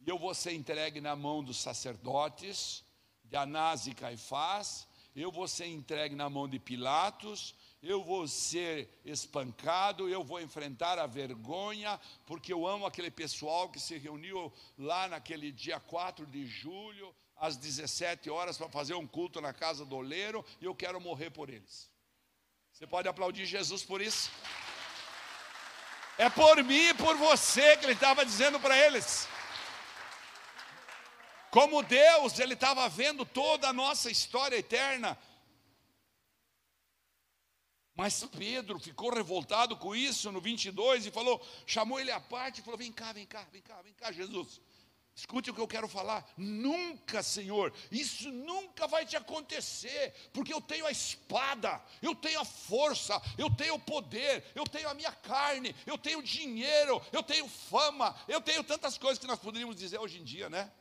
e 0.00 0.08
eu 0.08 0.18
vou 0.18 0.34
ser 0.34 0.52
entregue 0.52 1.00
na 1.00 1.14
mão 1.14 1.42
dos 1.42 1.60
sacerdotes, 1.60 2.84
de 3.24 3.36
Anás 3.36 3.86
e 3.86 3.94
Caifás, 3.94 4.88
eu 5.14 5.30
vou 5.30 5.46
ser 5.46 5.66
entregue 5.66 6.14
na 6.14 6.30
mão 6.30 6.48
de 6.48 6.58
Pilatos, 6.58 7.54
eu 7.82 8.02
vou 8.02 8.28
ser 8.28 8.88
espancado, 9.04 10.08
eu 10.08 10.22
vou 10.22 10.40
enfrentar 10.40 10.98
a 10.98 11.06
vergonha, 11.06 11.98
porque 12.26 12.52
eu 12.52 12.66
amo 12.66 12.86
aquele 12.86 13.10
pessoal 13.10 13.68
que 13.68 13.80
se 13.80 13.96
reuniu 13.98 14.52
lá 14.78 15.08
naquele 15.08 15.50
dia 15.50 15.80
4 15.80 16.26
de 16.26 16.46
julho, 16.46 17.14
às 17.36 17.56
17 17.56 18.28
horas, 18.28 18.58
para 18.58 18.68
fazer 18.68 18.94
um 18.94 19.06
culto 19.06 19.40
na 19.40 19.52
casa 19.52 19.84
do 19.84 19.96
oleiro, 19.96 20.44
e 20.60 20.64
eu 20.64 20.74
quero 20.74 21.00
morrer 21.00 21.30
por 21.30 21.48
eles. 21.48 21.90
Você 22.72 22.86
pode 22.86 23.08
aplaudir 23.08 23.46
Jesus 23.46 23.82
por 23.82 24.00
isso? 24.00 24.30
É 26.18 26.28
por 26.28 26.62
mim 26.62 26.88
e 26.88 26.94
por 26.94 27.16
você 27.16 27.76
que 27.78 27.86
ele 27.86 27.94
estava 27.94 28.24
dizendo 28.26 28.60
para 28.60 28.76
eles. 28.76 29.26
Como 31.50 31.82
Deus, 31.82 32.38
ele 32.38 32.54
estava 32.54 32.88
vendo 32.88 33.24
toda 33.24 33.68
a 33.68 33.72
nossa 33.72 34.10
história 34.10 34.56
eterna. 34.56 35.18
Mas 37.94 38.24
Pedro 38.24 38.78
ficou 38.78 39.12
revoltado 39.12 39.76
com 39.76 39.94
isso 39.94 40.30
no 40.32 40.40
22 40.40 41.06
e 41.06 41.10
falou, 41.10 41.44
chamou 41.66 42.00
ele 42.00 42.10
à 42.10 42.20
parte 42.20 42.60
e 42.60 42.64
falou: 42.64 42.78
Vem 42.78 42.92
cá, 42.92 43.12
vem 43.12 43.26
cá, 43.26 43.46
vem 43.52 43.60
cá, 43.60 43.82
vem 43.82 43.92
cá, 43.92 44.10
Jesus. 44.12 44.60
Escute 45.14 45.50
o 45.50 45.54
que 45.54 45.60
eu 45.60 45.68
quero 45.68 45.86
falar. 45.86 46.26
Nunca, 46.36 47.22
Senhor, 47.22 47.74
isso 47.90 48.30
nunca 48.30 48.86
vai 48.86 49.04
te 49.04 49.16
acontecer, 49.16 50.14
porque 50.32 50.54
eu 50.54 50.62
tenho 50.62 50.86
a 50.86 50.90
espada, 50.90 51.78
eu 52.00 52.14
tenho 52.14 52.40
a 52.40 52.44
força, 52.44 53.20
eu 53.36 53.50
tenho 53.54 53.74
o 53.74 53.78
poder, 53.78 54.44
eu 54.54 54.64
tenho 54.64 54.88
a 54.88 54.94
minha 54.94 55.12
carne, 55.12 55.74
eu 55.84 55.98
tenho 55.98 56.22
dinheiro, 56.22 57.02
eu 57.12 57.22
tenho 57.22 57.46
fama, 57.48 58.16
eu 58.28 58.40
tenho 58.40 58.64
tantas 58.64 58.96
coisas 58.96 59.18
que 59.18 59.26
nós 59.26 59.38
poderíamos 59.38 59.76
dizer 59.76 59.98
hoje 59.98 60.18
em 60.18 60.24
dia, 60.24 60.48
né? 60.48 60.72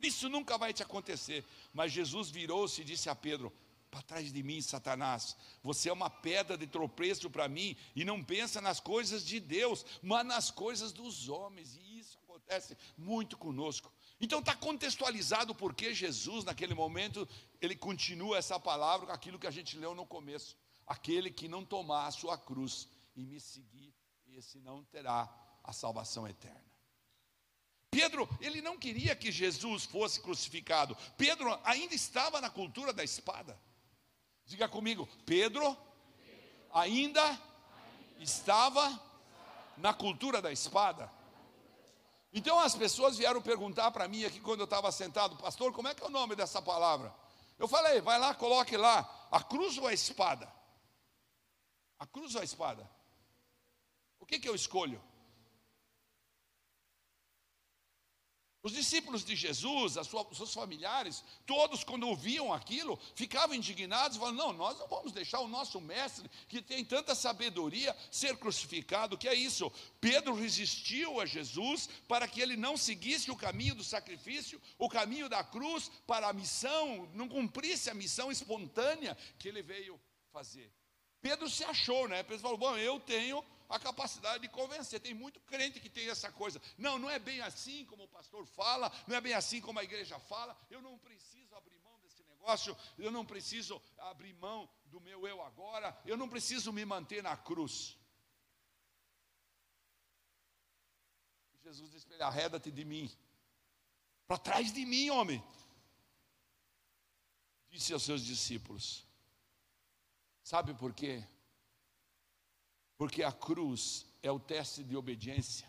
Isso 0.00 0.28
nunca 0.28 0.56
vai 0.56 0.72
te 0.72 0.82
acontecer. 0.82 1.44
Mas 1.72 1.92
Jesus 1.92 2.30
virou-se 2.30 2.80
e 2.80 2.84
disse 2.84 3.08
a 3.08 3.14
Pedro: 3.14 3.52
para 3.90 4.02
trás 4.02 4.32
de 4.32 4.42
mim, 4.42 4.60
Satanás. 4.60 5.36
Você 5.62 5.88
é 5.88 5.92
uma 5.92 6.10
pedra 6.10 6.56
de 6.56 6.66
tropeço 6.66 7.30
para 7.30 7.48
mim 7.48 7.76
e 7.94 8.04
não 8.04 8.22
pensa 8.22 8.60
nas 8.60 8.80
coisas 8.80 9.24
de 9.24 9.40
Deus, 9.40 9.84
mas 10.02 10.26
nas 10.26 10.50
coisas 10.50 10.92
dos 10.92 11.28
homens. 11.28 11.76
E 11.76 11.98
isso 11.98 12.18
acontece 12.24 12.76
muito 12.96 13.36
conosco. 13.36 13.92
Então 14.20 14.40
está 14.40 14.54
contextualizado 14.54 15.54
porque 15.54 15.94
Jesus, 15.94 16.44
naquele 16.44 16.74
momento, 16.74 17.28
ele 17.60 17.76
continua 17.76 18.38
essa 18.38 18.58
palavra 18.58 19.06
com 19.06 19.12
aquilo 19.12 19.38
que 19.38 19.46
a 19.46 19.50
gente 19.50 19.76
leu 19.76 19.94
no 19.94 20.06
começo. 20.06 20.56
Aquele 20.86 21.30
que 21.30 21.48
não 21.48 21.64
tomar 21.64 22.06
a 22.06 22.10
sua 22.10 22.36
cruz 22.36 22.88
e 23.14 23.26
me 23.26 23.40
seguir, 23.40 23.94
esse 24.28 24.58
não 24.58 24.82
terá 24.84 25.28
a 25.62 25.72
salvação 25.72 26.26
eterna. 26.26 26.67
Pedro, 27.98 28.28
ele 28.40 28.62
não 28.62 28.78
queria 28.78 29.16
que 29.16 29.32
Jesus 29.32 29.84
fosse 29.84 30.20
crucificado. 30.20 30.96
Pedro 31.16 31.58
ainda 31.64 31.96
estava 31.96 32.40
na 32.40 32.48
cultura 32.48 32.92
da 32.92 33.02
espada. 33.02 33.58
Diga 34.46 34.68
comigo, 34.68 35.08
Pedro 35.26 35.76
ainda 36.72 37.36
estava 38.20 39.02
na 39.76 39.92
cultura 39.92 40.40
da 40.40 40.52
espada. 40.52 41.10
Então 42.32 42.56
as 42.60 42.76
pessoas 42.76 43.18
vieram 43.18 43.42
perguntar 43.42 43.90
para 43.90 44.06
mim 44.06 44.24
aqui 44.24 44.38
quando 44.38 44.60
eu 44.60 44.64
estava 44.64 44.92
sentado, 44.92 45.36
pastor, 45.36 45.72
como 45.72 45.88
é 45.88 45.94
que 45.94 46.04
é 46.04 46.06
o 46.06 46.10
nome 46.10 46.36
dessa 46.36 46.62
palavra? 46.62 47.12
Eu 47.58 47.66
falei, 47.66 48.00
vai 48.00 48.16
lá, 48.20 48.32
coloque 48.32 48.76
lá, 48.76 49.28
a 49.28 49.42
cruz 49.42 49.76
ou 49.76 49.88
a 49.88 49.92
espada? 49.92 50.48
A 51.98 52.06
cruz 52.06 52.36
ou 52.36 52.42
a 52.42 52.44
espada? 52.44 52.88
O 54.20 54.24
que, 54.24 54.38
que 54.38 54.48
eu 54.48 54.54
escolho? 54.54 55.02
Os 58.60 58.72
discípulos 58.72 59.24
de 59.24 59.36
Jesus, 59.36 59.96
os 59.96 60.36
seus 60.36 60.52
familiares, 60.52 61.22
todos, 61.46 61.84
quando 61.84 62.08
ouviam 62.08 62.52
aquilo, 62.52 62.98
ficavam 63.14 63.54
indignados, 63.54 64.16
falando: 64.16 64.36
Não, 64.36 64.52
nós 64.52 64.76
não 64.78 64.88
vamos 64.88 65.12
deixar 65.12 65.38
o 65.38 65.46
nosso 65.46 65.80
mestre, 65.80 66.28
que 66.48 66.60
tem 66.60 66.84
tanta 66.84 67.14
sabedoria, 67.14 67.96
ser 68.10 68.36
crucificado. 68.36 69.16
Que 69.16 69.28
é 69.28 69.34
isso? 69.34 69.70
Pedro 70.00 70.34
resistiu 70.34 71.20
a 71.20 71.26
Jesus 71.26 71.88
para 72.08 72.26
que 72.26 72.40
ele 72.40 72.56
não 72.56 72.76
seguisse 72.76 73.30
o 73.30 73.36
caminho 73.36 73.76
do 73.76 73.84
sacrifício, 73.84 74.60
o 74.76 74.88
caminho 74.88 75.28
da 75.28 75.44
cruz, 75.44 75.88
para 76.04 76.28
a 76.28 76.32
missão, 76.32 77.08
não 77.14 77.28
cumprisse 77.28 77.88
a 77.88 77.94
missão 77.94 78.30
espontânea 78.30 79.16
que 79.38 79.46
ele 79.46 79.62
veio 79.62 80.00
fazer. 80.32 80.72
Pedro 81.20 81.48
se 81.48 81.62
achou, 81.62 82.08
né? 82.08 82.24
Pedro 82.24 82.42
falou: 82.42 82.58
Bom, 82.58 82.76
eu 82.76 82.98
tenho 82.98 83.44
a 83.68 83.78
capacidade 83.78 84.40
de 84.42 84.48
convencer. 84.48 85.00
Tem 85.00 85.14
muito 85.14 85.40
crente 85.40 85.80
que 85.80 85.90
tem 85.90 86.08
essa 86.08 86.32
coisa. 86.32 86.60
Não, 86.76 86.98
não 86.98 87.10
é 87.10 87.18
bem 87.18 87.40
assim 87.40 87.84
como 87.84 88.04
o 88.04 88.08
pastor 88.08 88.46
fala, 88.46 88.90
não 89.06 89.16
é 89.16 89.20
bem 89.20 89.34
assim 89.34 89.60
como 89.60 89.78
a 89.78 89.84
igreja 89.84 90.18
fala. 90.18 90.56
Eu 90.70 90.80
não 90.80 90.98
preciso 90.98 91.54
abrir 91.54 91.78
mão 91.80 91.98
desse 92.00 92.22
negócio, 92.24 92.76
eu 92.98 93.10
não 93.10 93.24
preciso 93.24 93.80
abrir 93.98 94.32
mão 94.34 94.68
do 94.86 95.00
meu 95.00 95.26
eu 95.26 95.42
agora, 95.42 95.96
eu 96.06 96.16
não 96.16 96.28
preciso 96.28 96.72
me 96.72 96.84
manter 96.84 97.22
na 97.22 97.36
cruz. 97.36 97.98
Jesus 101.62 101.90
disse 101.90 102.22
arreda-te 102.22 102.70
de 102.70 102.82
mim, 102.82 103.14
para 104.26 104.38
trás 104.38 104.72
de 104.72 104.86
mim, 104.86 105.10
homem. 105.10 105.44
Disse 107.68 107.92
aos 107.92 108.02
seus 108.02 108.24
discípulos: 108.24 109.06
Sabe 110.42 110.72
por 110.72 110.94
quê? 110.94 111.22
Porque 112.98 113.22
a 113.22 113.30
cruz 113.32 114.04
é 114.22 114.30
o 114.30 114.40
teste 114.40 114.82
de 114.82 114.96
obediência. 114.96 115.68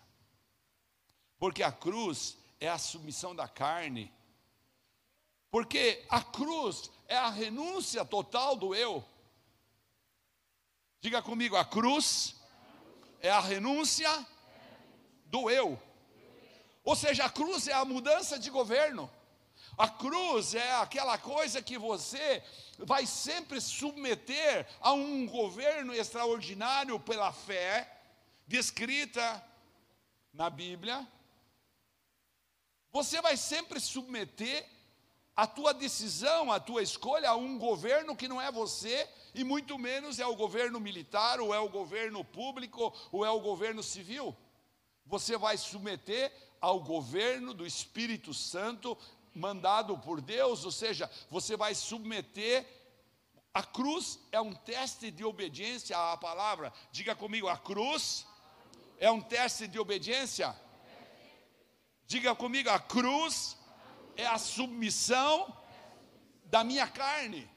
Porque 1.37 1.61
a 1.61 1.71
cruz 1.71 2.35
é 2.59 2.67
a 2.67 2.77
submissão 2.77 3.35
da 3.35 3.47
carne. 3.47 4.11
Porque 5.51 6.03
a 6.09 6.21
cruz 6.21 6.91
é 7.07 7.15
a 7.15 7.29
renúncia 7.29 8.03
total 8.03 8.55
do 8.55 8.73
eu. 8.73 9.05
Diga 10.99 11.21
comigo, 11.21 11.55
a 11.55 11.63
cruz 11.63 12.35
é 13.21 13.29
a 13.29 13.39
renúncia 13.39 14.09
do 15.27 15.49
eu. 15.49 15.81
Ou 16.83 16.95
seja, 16.95 17.25
a 17.25 17.29
cruz 17.29 17.67
é 17.67 17.73
a 17.73 17.85
mudança 17.85 18.39
de 18.39 18.49
governo. 18.49 19.09
A 19.79 19.87
cruz 19.87 20.55
é 20.55 20.73
aquela 20.73 21.17
coisa 21.17 21.61
que 21.61 21.77
você 21.77 22.43
vai 22.79 23.05
sempre 23.05 23.61
submeter 23.61 24.67
a 24.81 24.91
um 24.91 25.25
governo 25.25 25.93
extraordinário 25.93 26.99
pela 26.99 27.31
fé, 27.31 27.89
descrita 28.45 29.41
na 30.33 30.49
Bíblia. 30.49 31.07
Você 32.91 33.21
vai 33.21 33.37
sempre 33.37 33.79
submeter 33.79 34.67
a 35.33 35.47
tua 35.47 35.73
decisão, 35.73 36.51
a 36.51 36.59
tua 36.59 36.83
escolha 36.83 37.29
a 37.29 37.37
um 37.37 37.57
governo 37.57 38.17
que 38.17 38.27
não 38.27 38.41
é 38.41 38.51
você, 38.51 39.07
e 39.33 39.45
muito 39.45 39.79
menos 39.79 40.19
é 40.19 40.27
o 40.27 40.35
governo 40.35 40.77
militar, 40.81 41.39
ou 41.39 41.53
é 41.53 41.59
o 41.59 41.69
governo 41.69 42.21
público, 42.25 42.93
ou 43.13 43.25
é 43.25 43.29
o 43.29 43.39
governo 43.39 43.81
civil. 43.81 44.35
Você 45.05 45.37
vai 45.37 45.55
submeter 45.55 46.33
ao 46.59 46.81
governo 46.81 47.53
do 47.53 47.65
Espírito 47.65 48.33
Santo 48.33 48.97
mandado 49.33 49.97
por 49.97 50.21
Deus, 50.21 50.65
ou 50.65 50.71
seja, 50.71 51.09
você 51.29 51.55
vai 51.55 51.73
submeter. 51.75 52.65
A 53.53 53.63
cruz 53.63 54.19
é 54.31 54.39
um 54.39 54.53
teste 54.53 55.09
de 55.11 55.23
obediência 55.23 55.97
à 55.97 56.17
palavra. 56.17 56.71
Diga 56.91 57.15
comigo, 57.15 57.47
a 57.47 57.57
cruz 57.57 58.25
é 58.99 59.09
um 59.09 59.21
teste 59.21 59.67
de 59.67 59.79
obediência. 59.79 60.55
Diga 62.05 62.35
comigo, 62.35 62.69
a 62.69 62.79
cruz 62.79 63.57
é 64.15 64.25
a 64.25 64.37
submissão 64.37 65.55
da 66.45 66.63
minha 66.63 66.87
carne. 66.87 67.49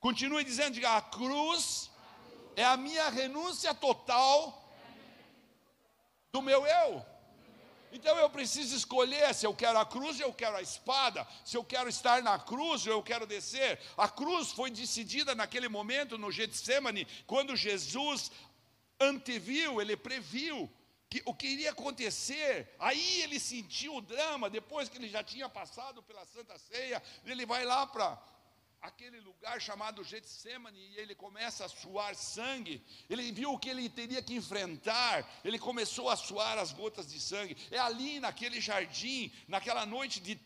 Continue 0.00 0.44
dizendo, 0.44 0.74
diga, 0.74 0.96
a 0.96 1.02
cruz 1.02 1.90
é 2.54 2.64
a 2.64 2.76
minha 2.76 3.08
renúncia 3.08 3.72
total 3.74 4.68
do 6.32 6.42
meu 6.42 6.66
eu. 6.66 7.17
Então 7.92 8.16
eu 8.18 8.28
preciso 8.28 8.76
escolher 8.76 9.34
se 9.34 9.46
eu 9.46 9.54
quero 9.54 9.78
a 9.78 9.86
cruz 9.86 10.20
ou 10.20 10.26
eu 10.26 10.32
quero 10.32 10.56
a 10.56 10.62
espada, 10.62 11.26
se 11.44 11.56
eu 11.56 11.64
quero 11.64 11.88
estar 11.88 12.22
na 12.22 12.38
cruz 12.38 12.86
ou 12.86 12.92
eu 12.92 13.02
quero 13.02 13.26
descer. 13.26 13.80
A 13.96 14.08
cruz 14.08 14.52
foi 14.52 14.70
decidida 14.70 15.34
naquele 15.34 15.68
momento 15.68 16.18
no 16.18 16.30
Getsemane, 16.30 17.06
quando 17.26 17.56
Jesus 17.56 18.30
anteviu, 19.00 19.80
ele 19.80 19.96
previu 19.96 20.70
que, 21.08 21.22
o 21.24 21.34
que 21.34 21.46
iria 21.46 21.70
acontecer. 21.70 22.74
Aí 22.78 23.22
ele 23.22 23.40
sentiu 23.40 23.96
o 23.96 24.00
drama, 24.00 24.50
depois 24.50 24.88
que 24.88 24.98
ele 24.98 25.08
já 25.08 25.22
tinha 25.22 25.48
passado 25.48 26.02
pela 26.02 26.24
Santa 26.26 26.58
Ceia, 26.58 27.02
ele 27.24 27.46
vai 27.46 27.64
lá 27.64 27.86
para 27.86 28.18
aquele 28.80 29.20
lugar 29.20 29.60
chamado 29.60 30.04
Getsemane 30.04 30.78
e 30.78 30.96
ele 30.96 31.14
começa 31.14 31.64
a 31.64 31.68
suar 31.68 32.14
sangue. 32.14 32.84
Ele 33.08 33.32
viu 33.32 33.52
o 33.52 33.58
que 33.58 33.68
ele 33.68 33.88
teria 33.88 34.22
que 34.22 34.34
enfrentar. 34.34 35.28
Ele 35.44 35.58
começou 35.58 36.08
a 36.08 36.16
suar 36.16 36.58
as 36.58 36.72
gotas 36.72 37.06
de 37.06 37.20
sangue. 37.20 37.56
É 37.70 37.78
ali 37.78 38.20
naquele 38.20 38.60
jardim, 38.60 39.32
naquela 39.46 39.84
noite 39.84 40.20
de 40.20 40.40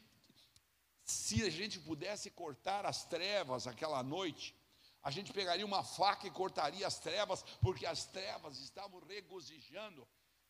se 1.04 1.44
a 1.44 1.50
gente 1.50 1.78
pudesse 1.80 2.30
cortar 2.30 2.86
as 2.86 3.04
trevas 3.04 3.66
aquela 3.66 4.02
noite, 4.02 4.54
a 5.02 5.10
gente 5.10 5.32
pegaria 5.32 5.66
uma 5.66 5.82
faca 5.82 6.26
e 6.26 6.30
cortaria 6.30 6.86
as 6.86 6.98
trevas, 6.98 7.42
porque 7.60 7.84
as 7.84 8.06
trevas 8.06 8.58
estavam 8.60 9.00
regozijando, 9.00 10.06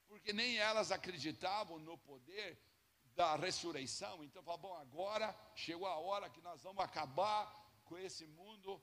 porque 0.07 0.33
nem 0.33 0.59
elas 0.59 0.92
acreditavam 0.92 1.79
no 1.79 1.97
poder 1.97 2.61
da 3.14 3.35
ressurreição. 3.35 4.23
Então, 4.23 4.42
fala, 4.42 4.59
bom, 4.59 4.75
agora 4.75 5.35
chegou 5.55 5.87
a 5.87 5.97
hora 5.97 6.29
que 6.29 6.40
nós 6.42 6.62
vamos 6.62 6.85
acabar 6.85 7.62
com 7.92 7.98
esse 7.98 8.26
mundo, 8.26 8.83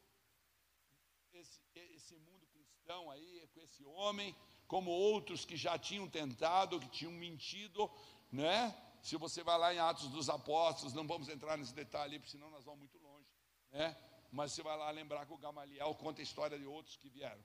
esse, 1.34 1.60
esse 1.96 2.16
mundo 2.18 2.46
cristão 2.54 3.10
aí, 3.10 3.50
com 3.56 3.60
esse 3.60 3.84
homem, 3.84 4.36
como 4.68 4.92
outros 4.92 5.44
que 5.44 5.58
já 5.58 5.80
tinham 5.80 6.08
tentado, 6.08 6.80
que 6.80 6.90
tinham 6.90 7.12
mentido, 7.14 7.90
né? 8.32 8.60
Se 9.02 9.18
você 9.18 9.42
vai 9.42 9.58
lá 9.58 9.74
em 9.74 9.80
Atos 9.80 10.10
dos 10.10 10.30
Apóstolos, 10.30 10.94
não 10.94 11.08
vamos 11.08 11.28
entrar 11.28 11.58
nesse 11.58 11.74
detalhe, 11.74 12.20
porque 12.20 12.34
senão 12.34 12.52
nós 12.52 12.64
vamos 12.64 12.82
muito 12.82 13.00
longe, 13.00 13.28
né? 13.72 13.98
Mas 14.32 14.52
você 14.52 14.62
vai 14.62 14.78
lá 14.78 14.92
lembrar 14.92 15.26
que 15.26 15.34
o 15.34 15.40
Gamaliel 15.40 15.96
conta 15.96 16.22
a 16.22 16.28
história 16.30 16.60
de 16.60 16.68
outros 16.68 16.96
que 16.96 17.10
vieram. 17.10 17.44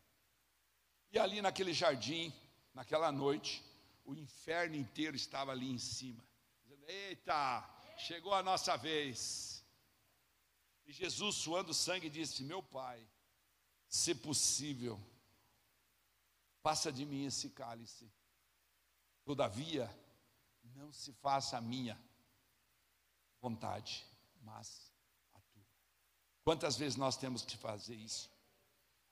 E 1.12 1.18
ali 1.18 1.40
naquele 1.40 1.72
jardim, 1.72 2.30
naquela 2.74 3.10
noite, 3.10 3.64
o 4.04 4.14
inferno 4.14 4.76
inteiro 4.76 5.16
estava 5.16 5.52
ali 5.52 5.70
em 5.70 5.78
cima. 5.78 6.22
Dizendo, 6.62 6.84
Eita, 6.90 7.66
chegou 7.96 8.34
a 8.34 8.42
nossa 8.42 8.76
vez. 8.76 9.53
E 10.86 10.92
Jesus, 10.92 11.36
suando 11.36 11.72
sangue, 11.72 12.10
disse: 12.10 12.42
Meu 12.42 12.62
Pai, 12.62 13.00
se 13.88 14.14
possível, 14.14 15.00
passa 16.62 16.92
de 16.92 17.04
mim 17.06 17.26
esse 17.26 17.50
cálice. 17.50 18.10
Todavia, 19.24 19.90
não 20.74 20.92
se 20.92 21.12
faça 21.14 21.56
a 21.56 21.60
minha 21.60 21.98
vontade, 23.40 24.04
mas 24.42 24.90
a 25.34 25.40
tua. 25.40 25.64
Quantas 26.42 26.76
vezes 26.76 26.96
nós 26.96 27.16
temos 27.16 27.42
que 27.42 27.56
fazer 27.56 27.94
isso? 27.94 28.30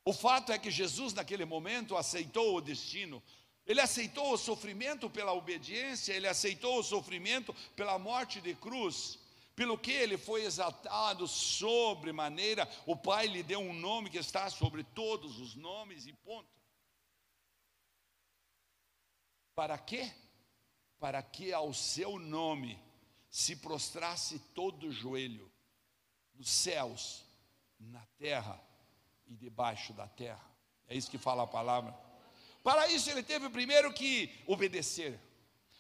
O 0.05 0.13
fato 0.13 0.53
é 0.53 0.59
que 0.59 0.71
Jesus, 0.71 1.13
naquele 1.15 1.45
momento, 1.45 1.97
aceitou 1.97 2.57
o 2.57 2.61
destino, 2.61 3.23
ele 3.65 3.81
aceitou 3.81 4.33
o 4.33 4.39
sofrimento 4.39 5.09
pela 5.09 5.33
obediência, 5.33 6.13
ele 6.13 6.27
aceitou 6.27 6.81
o 6.81 6.83
sofrimento 6.83 7.55
pela 7.77 7.99
morte 7.99 8.41
de 8.41 8.55
cruz, 8.55 9.19
pelo 9.55 9.79
que 9.79 9.93
ele 9.93 10.17
foi 10.17 10.45
exaltado 10.45 11.29
sobre 11.29 12.13
maneira, 12.13 12.69
o 12.87 12.97
Pai 12.97 13.27
lhe 13.27 13.43
deu 13.43 13.61
um 13.61 13.73
nome 13.73 14.11
que 14.11 14.19
está 14.19 14.49
sobre 14.49 14.83
todos 14.83 15.39
os 15.39 15.55
nomes 15.55 16.07
e 16.07 16.13
ponto. 16.13 16.49
Para 19.55 19.77
quê? 19.79 20.11
Para 20.99 21.23
que 21.23 21.53
ao 21.53 21.75
seu 21.75 22.19
nome 22.19 22.79
se 23.31 23.57
prostrasse 23.57 24.39
todo 24.55 24.89
o 24.89 24.93
joelho, 24.93 25.51
nos 26.35 26.51
céus, 26.51 27.25
na 27.79 28.05
terra 28.19 28.61
e 29.27 29.35
debaixo 29.35 29.93
da 29.93 30.07
terra. 30.07 30.45
É 30.89 30.97
isso 30.97 31.11
que 31.11 31.19
fala 31.19 31.43
a 31.43 31.47
palavra. 31.47 31.95
Para 32.63 32.89
isso 32.89 33.11
ele 33.11 33.23
teve 33.23 33.49
primeiro 33.51 33.93
que 33.93 34.43
obedecer. 34.47 35.19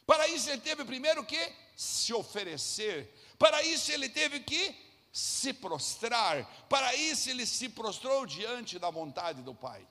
Para 0.06 0.26
isso 0.28 0.50
ele 0.50 0.61
teve 0.61 0.85
primeiro 0.85 1.24
que 1.24 1.52
se 1.76 2.12
oferecer. 2.12 3.12
Para 3.42 3.61
isso 3.64 3.90
ele 3.90 4.09
teve 4.09 4.38
que 4.38 4.72
se 5.12 5.52
prostrar. 5.52 6.46
Para 6.68 6.94
isso 6.94 7.28
ele 7.28 7.44
se 7.44 7.68
prostrou 7.68 8.24
diante 8.24 8.78
da 8.78 8.88
vontade 8.88 9.42
do 9.42 9.52
Pai. 9.52 9.85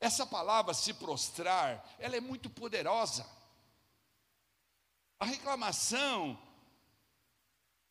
Essa 0.00 0.26
palavra 0.26 0.72
se 0.72 0.94
prostrar, 0.94 1.86
ela 1.98 2.16
é 2.16 2.20
muito 2.22 2.48
poderosa. 2.48 3.28
A 5.20 5.26
reclamação 5.26 6.40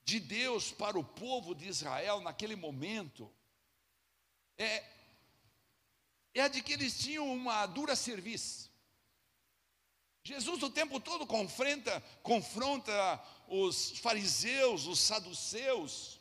de 0.04 0.19
Deus 0.19 0.71
para 0.71 0.97
o 0.97 1.04
povo 1.04 1.54
de 1.54 1.67
Israel 1.67 2.19
naquele 2.19 2.56
momento 2.56 3.32
é, 4.58 4.84
é 6.34 6.41
a 6.41 6.47
de 6.47 6.63
que 6.63 6.73
eles 6.73 6.97
tinham 6.97 7.32
uma 7.32 7.63
dura 7.67 7.95
serviço. 7.95 8.72
Jesus 10.23 10.63
o 10.63 10.69
tempo 10.69 10.99
todo 11.01 11.27
confronta, 11.27 12.01
confronta 12.21 13.21
os 13.47 13.97
fariseus, 13.99 14.88
os 14.88 14.99
saduceus, 14.99 16.19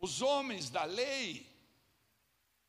os 0.00 0.20
homens 0.20 0.68
da 0.68 0.82
lei, 0.82 1.46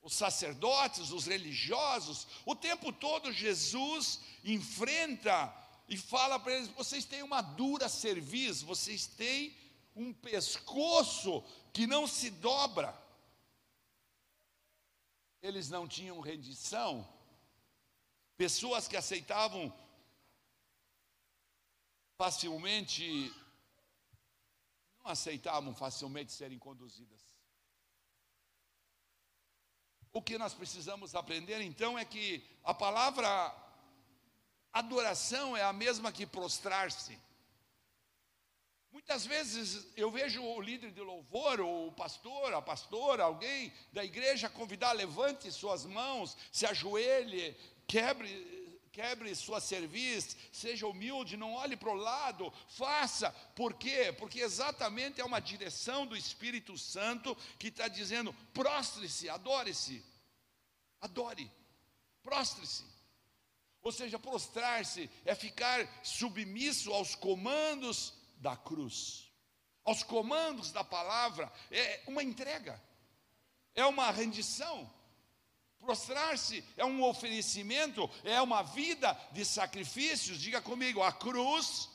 os 0.03 0.13
sacerdotes, 0.13 1.11
os 1.11 1.25
religiosos, 1.25 2.27
o 2.45 2.55
tempo 2.55 2.91
todo 2.93 3.33
Jesus 3.33 4.19
enfrenta 4.43 5.53
e 5.87 5.97
fala 5.97 6.39
para 6.39 6.53
eles: 6.53 6.67
vocês 6.69 7.05
têm 7.05 7.23
uma 7.23 7.41
dura 7.41 7.89
serviço, 7.89 8.67
vocês 8.67 9.07
têm 9.07 9.57
um 9.95 10.13
pescoço 10.13 11.43
que 11.73 11.87
não 11.87 12.05
se 12.05 12.29
dobra. 12.29 12.95
Eles 15.41 15.69
não 15.69 15.87
tinham 15.87 16.19
rendição, 16.19 17.07
pessoas 18.37 18.87
que 18.87 18.95
aceitavam 18.95 19.73
facilmente, 22.19 23.33
não 25.01 25.09
aceitavam 25.09 25.73
facilmente 25.73 26.33
serem 26.33 26.59
conduzidas. 26.59 27.21
O 30.11 30.21
que 30.21 30.37
nós 30.37 30.53
precisamos 30.53 31.15
aprender 31.15 31.61
então 31.61 31.97
é 31.97 32.03
que 32.03 32.43
a 32.61 32.73
palavra 32.73 33.55
adoração 34.73 35.55
é 35.55 35.63
a 35.63 35.71
mesma 35.71 36.11
que 36.11 36.25
prostrar-se. 36.25 37.17
Muitas 38.91 39.25
vezes 39.25 39.87
eu 39.95 40.11
vejo 40.11 40.43
o 40.43 40.59
líder 40.59 40.91
de 40.91 40.99
louvor, 40.99 41.61
ou 41.61 41.87
o 41.87 41.93
pastor, 41.93 42.53
a 42.53 42.61
pastora, 42.61 43.23
alguém 43.23 43.71
da 43.93 44.03
igreja 44.03 44.49
convidar, 44.49 44.91
levante 44.91 45.49
suas 45.53 45.85
mãos, 45.85 46.35
se 46.51 46.65
ajoelhe, 46.65 47.55
quebre, 47.87 48.58
quebre 48.99 49.33
sua 49.33 49.61
serviço, 49.61 50.35
seja 50.51 50.85
humilde, 50.85 51.37
não 51.37 51.53
olhe 51.53 51.77
para 51.77 51.89
o 51.89 51.93
lado, 51.93 52.51
faça. 52.67 53.31
Por 53.55 53.73
quê? 53.75 54.11
Porque 54.11 54.41
exatamente 54.41 55.21
é 55.21 55.23
uma 55.23 55.39
direção 55.39 56.05
do 56.05 56.17
Espírito 56.17 56.77
Santo 56.77 57.33
que 57.57 57.69
está 57.69 57.87
dizendo: 57.87 58.33
prostre-se, 58.53 59.29
adore-se, 59.29 60.03
adore, 60.99 61.49
prostre-se. 62.21 62.83
Ou 63.81 63.93
seja, 63.93 64.19
prostrar-se 64.19 65.09
é 65.23 65.33
ficar 65.33 65.87
submisso 66.03 66.91
aos 66.91 67.15
comandos 67.15 68.13
da 68.35 68.57
cruz, 68.57 69.31
aos 69.85 70.03
comandos 70.03 70.73
da 70.73 70.83
palavra, 70.83 71.49
é 71.71 72.03
uma 72.05 72.21
entrega, 72.21 72.83
é 73.73 73.85
uma 73.85 74.11
rendição. 74.11 74.93
Prostrar-se 75.79 76.63
é 76.77 76.85
um 76.85 77.03
oferecimento, 77.03 78.09
é 78.23 78.41
uma 78.41 78.61
vida 78.61 79.17
de 79.31 79.43
sacrifícios. 79.45 80.39
Diga 80.39 80.61
comigo, 80.61 81.01
a 81.01 81.11
cruz 81.11 81.89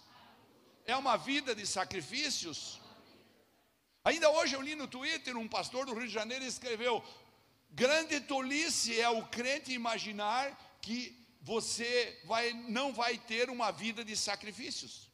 é 0.86 0.96
uma 0.96 1.16
vida 1.16 1.54
de 1.54 1.66
sacrifícios. 1.66 2.80
Ainda 4.04 4.30
hoje 4.30 4.54
eu 4.54 4.60
li 4.60 4.74
no 4.74 4.86
Twitter, 4.86 5.36
um 5.36 5.48
pastor 5.48 5.86
do 5.86 5.94
Rio 5.94 6.06
de 6.06 6.12
Janeiro 6.12 6.44
escreveu: 6.44 7.02
grande 7.70 8.20
tolice 8.20 9.00
é 9.00 9.08
o 9.08 9.24
crente 9.26 9.72
imaginar 9.72 10.78
que 10.80 11.16
você 11.40 12.20
vai, 12.24 12.52
não 12.52 12.92
vai 12.92 13.18
ter 13.18 13.50
uma 13.50 13.70
vida 13.70 14.04
de 14.04 14.16
sacrifícios. 14.16 15.10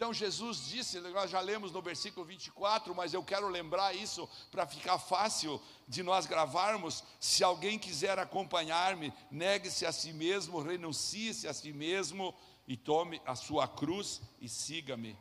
Então 0.00 0.14
Jesus 0.14 0.66
disse, 0.66 0.98
nós 0.98 1.30
já 1.30 1.40
lemos 1.40 1.72
no 1.72 1.82
versículo 1.82 2.24
24, 2.24 2.94
mas 2.94 3.12
eu 3.12 3.22
quero 3.22 3.46
lembrar 3.48 3.94
isso 3.94 4.26
para 4.50 4.66
ficar 4.66 4.98
fácil 4.98 5.60
de 5.86 6.02
nós 6.02 6.24
gravarmos. 6.24 7.04
Se 7.20 7.44
alguém 7.44 7.78
quiser 7.78 8.18
acompanhar-me, 8.18 9.12
negue-se 9.30 9.84
a 9.84 9.92
si 9.92 10.14
mesmo, 10.14 10.62
renuncie-se 10.62 11.46
a 11.46 11.52
si 11.52 11.70
mesmo 11.70 12.34
e 12.66 12.78
tome 12.78 13.20
a 13.26 13.34
sua 13.34 13.68
cruz 13.68 14.22
e 14.40 14.48
siga-me. 14.48 15.18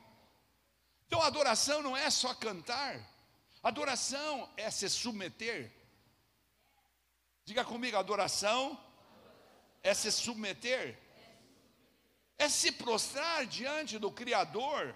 Então 1.08 1.22
adoração 1.22 1.84
não 1.84 1.98
é 1.98 2.10
só 2.10 2.34
cantar, 2.34 3.06
adoração 3.62 4.50
é 4.56 4.72
se 4.72 4.89
submeter. 4.89 5.74
Diga 7.44 7.65
comigo, 7.65 7.98
adoração 7.98 8.82
é 9.84 9.94
se 9.94 10.10
submeter 10.10 10.98
é 12.39 12.47
se 12.47 12.71
prostrar 12.71 13.45
diante 13.45 13.99
do 13.99 14.10
Criador. 14.10 14.95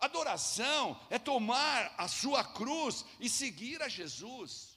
Adoração 0.00 0.98
é 1.10 1.18
tomar 1.18 1.94
a 1.98 2.08
sua 2.08 2.42
cruz 2.42 3.04
e 3.20 3.28
seguir 3.28 3.82
a 3.82 3.88
Jesus. 3.88 4.67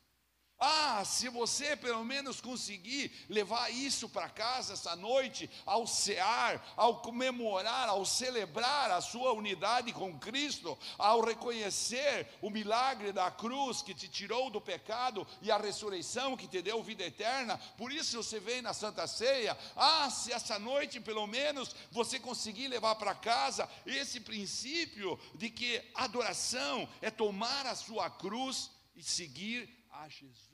Ah, 0.64 1.04
se 1.04 1.28
você 1.28 1.76
pelo 1.76 2.06
menos 2.06 2.40
conseguir 2.40 3.12
levar 3.28 3.72
isso 3.72 4.08
para 4.08 4.30
casa 4.30 4.74
essa 4.74 4.96
noite, 4.96 5.50
ao 5.66 5.88
cear, 5.88 6.64
ao 6.78 7.02
comemorar, 7.02 7.90
ao 7.90 8.06
celebrar 8.06 8.92
a 8.92 9.02
sua 9.02 9.34
unidade 9.34 9.92
com 9.92 10.20
Cristo, 10.20 10.78
ao 11.00 11.22
reconhecer 11.22 12.28
o 12.44 12.52
milagre 12.52 13.12
da 13.12 13.32
cruz 13.32 13.82
que 13.82 13.96
te 13.96 14.08
tirou 14.08 14.52
do 14.52 14.62
pecado 14.62 15.26
e 15.42 15.50
a 15.50 15.58
ressurreição 15.58 16.38
que 16.38 16.48
te 16.48 16.62
deu 16.62 16.84
vida 16.84 17.04
eterna, 17.04 17.58
por 17.76 17.92
isso 17.92 18.22
você 18.22 18.40
vem 18.40 18.62
na 18.62 18.72
Santa 18.72 19.08
Ceia. 19.08 19.58
Ah, 19.76 20.12
se 20.12 20.32
essa 20.32 20.60
noite 20.60 21.00
pelo 21.00 21.26
menos 21.26 21.76
você 21.90 22.20
conseguir 22.20 22.68
levar 22.68 22.94
para 22.96 23.16
casa 23.16 23.68
esse 23.84 24.20
princípio 24.20 25.20
de 25.34 25.50
que 25.50 25.82
adoração 25.96 26.88
é 27.02 27.10
tomar 27.10 27.66
a 27.66 27.74
sua 27.74 28.12
cruz 28.12 28.70
e 28.96 29.02
seguir 29.02 29.82
a 29.92 30.08
Jesus. 30.08 30.51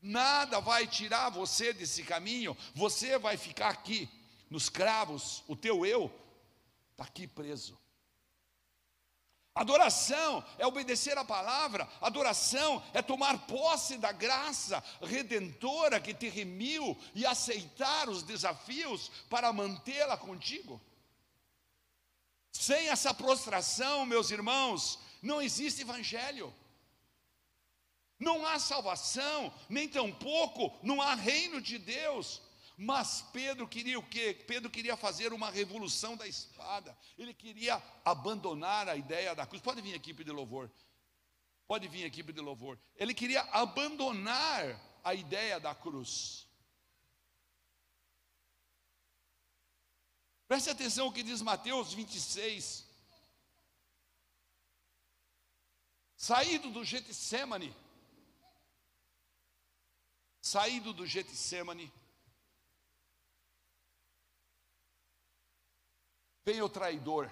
Nada 0.00 0.60
vai 0.60 0.86
tirar 0.86 1.30
você 1.30 1.72
desse 1.72 2.02
caminho. 2.02 2.56
Você 2.74 3.18
vai 3.18 3.36
ficar 3.36 3.68
aqui, 3.68 4.08
nos 4.48 4.68
cravos. 4.68 5.42
O 5.48 5.56
teu 5.56 5.84
eu 5.84 6.10
está 6.92 7.04
aqui 7.04 7.26
preso. 7.26 7.78
Adoração 9.58 10.44
é 10.56 10.64
obedecer 10.64 11.18
a 11.18 11.24
palavra, 11.24 11.88
adoração 12.00 12.80
é 12.94 13.02
tomar 13.02 13.46
posse 13.48 13.98
da 13.98 14.12
graça 14.12 14.82
redentora 15.02 15.98
que 15.98 16.14
te 16.14 16.28
remiu 16.28 16.96
e 17.12 17.26
aceitar 17.26 18.08
os 18.08 18.22
desafios 18.22 19.10
para 19.28 19.52
mantê-la 19.52 20.16
contigo. 20.16 20.80
Sem 22.52 22.88
essa 22.88 23.12
prostração, 23.12 24.06
meus 24.06 24.30
irmãos, 24.30 25.00
não 25.20 25.42
existe 25.42 25.82
evangelho. 25.82 26.54
Não 28.18 28.44
há 28.44 28.58
salvação, 28.58 29.52
nem 29.68 29.88
tampouco 29.88 30.76
não 30.82 31.00
há 31.00 31.14
reino 31.14 31.60
de 31.60 31.78
Deus. 31.78 32.42
Mas 32.76 33.22
Pedro 33.32 33.66
queria 33.66 33.98
o 33.98 34.02
quê? 34.02 34.32
Pedro 34.46 34.70
queria 34.70 34.96
fazer 34.96 35.32
uma 35.32 35.50
revolução 35.50 36.16
da 36.16 36.26
espada. 36.26 36.96
Ele 37.16 37.34
queria 37.34 37.82
abandonar 38.04 38.88
a 38.88 38.96
ideia 38.96 39.34
da 39.34 39.44
cruz. 39.46 39.60
Pode 39.60 39.82
vir 39.82 39.94
aqui 39.94 40.14
pedir 40.14 40.30
louvor. 40.30 40.70
Pode 41.66 41.88
vir 41.88 42.04
aqui 42.04 42.22
pedir 42.22 42.40
louvor. 42.40 42.78
Ele 42.96 43.12
queria 43.12 43.42
abandonar 43.52 44.80
a 45.02 45.12
ideia 45.12 45.58
da 45.58 45.74
cruz. 45.74 46.46
Preste 50.46 50.70
atenção 50.70 51.08
o 51.08 51.12
que 51.12 51.22
diz 51.22 51.42
Mateus 51.42 51.92
26. 51.92 52.86
Saído 56.16 56.70
do 56.70 56.84
Getsemane, 56.84 57.74
saído 60.40 60.92
do 60.92 61.06
Getsemane, 61.06 61.92
vem 66.44 66.62
o 66.62 66.68
traidor. 66.68 67.30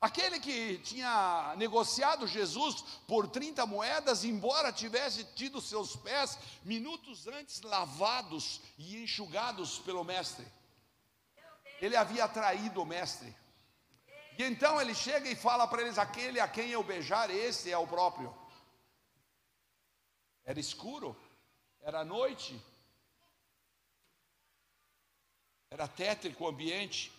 Aquele 0.00 0.40
que 0.40 0.78
tinha 0.78 1.54
negociado 1.58 2.26
Jesus 2.26 2.80
por 3.06 3.28
30 3.28 3.66
moedas, 3.66 4.24
embora 4.24 4.72
tivesse 4.72 5.24
tido 5.34 5.60
seus 5.60 5.94
pés 5.94 6.38
minutos 6.64 7.26
antes 7.26 7.60
lavados 7.60 8.62
e 8.78 9.02
enxugados 9.02 9.78
pelo 9.78 10.02
Mestre, 10.02 10.46
ele 11.82 11.96
havia 11.96 12.26
traído 12.26 12.80
o 12.80 12.86
Mestre. 12.86 13.36
E 14.38 14.42
então 14.42 14.80
ele 14.80 14.94
chega 14.94 15.28
e 15.28 15.36
fala 15.36 15.68
para 15.68 15.82
eles: 15.82 15.98
aquele 15.98 16.40
a 16.40 16.48
quem 16.48 16.70
eu 16.70 16.82
beijar, 16.82 17.30
esse 17.30 17.70
é 17.70 17.76
o 17.76 17.86
próprio. 17.86 18.34
Era 20.46 20.58
escuro, 20.58 21.14
era 21.82 22.04
noite, 22.04 22.60
era 25.70 25.86
tétrico 25.88 26.44
o 26.44 26.48
ambiente. 26.48 27.12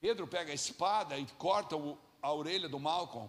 Pedro 0.00 0.26
pega 0.26 0.52
a 0.52 0.54
espada 0.54 1.18
e 1.18 1.26
corta 1.32 1.76
a 2.22 2.32
orelha 2.32 2.68
do 2.68 2.78
Malcolm, 2.78 3.28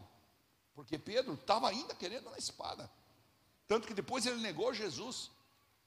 porque 0.73 0.97
Pedro 0.97 1.33
estava 1.33 1.69
ainda 1.69 1.95
querendo 1.95 2.29
a 2.29 2.37
espada. 2.37 2.89
Tanto 3.67 3.87
que 3.87 3.93
depois 3.93 4.25
ele 4.25 4.41
negou 4.41 4.73
Jesus. 4.73 5.29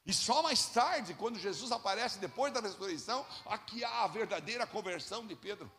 E 0.05 0.12
só 0.12 0.42
mais 0.42 0.66
tarde, 0.66 1.14
quando 1.14 1.38
Jesus 1.38 1.70
aparece 1.70 2.18
depois 2.18 2.53
da 2.53 2.61
ressurreição, 2.61 3.25
aqui 3.46 3.85
há 3.85 4.03
a 4.03 4.09
verdadeira 4.09 4.66
conversão 4.66 5.27
de 5.27 5.37
Pedro. 5.37 5.70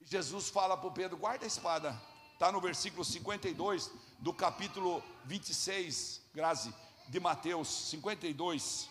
E 0.00 0.06
Jesus 0.06 0.50
fala 0.50 0.76
para 0.76 0.88
o 0.88 0.92
Pedro: 0.92 1.16
guarda 1.16 1.44
a 1.44 1.46
espada. 1.46 1.98
Está 2.38 2.52
no 2.52 2.60
versículo 2.60 3.04
52 3.04 3.90
do 4.20 4.32
capítulo 4.32 5.02
26, 5.24 6.22
Grazi, 6.32 6.72
de 7.08 7.18
Mateus 7.18 7.66
52 7.90 8.88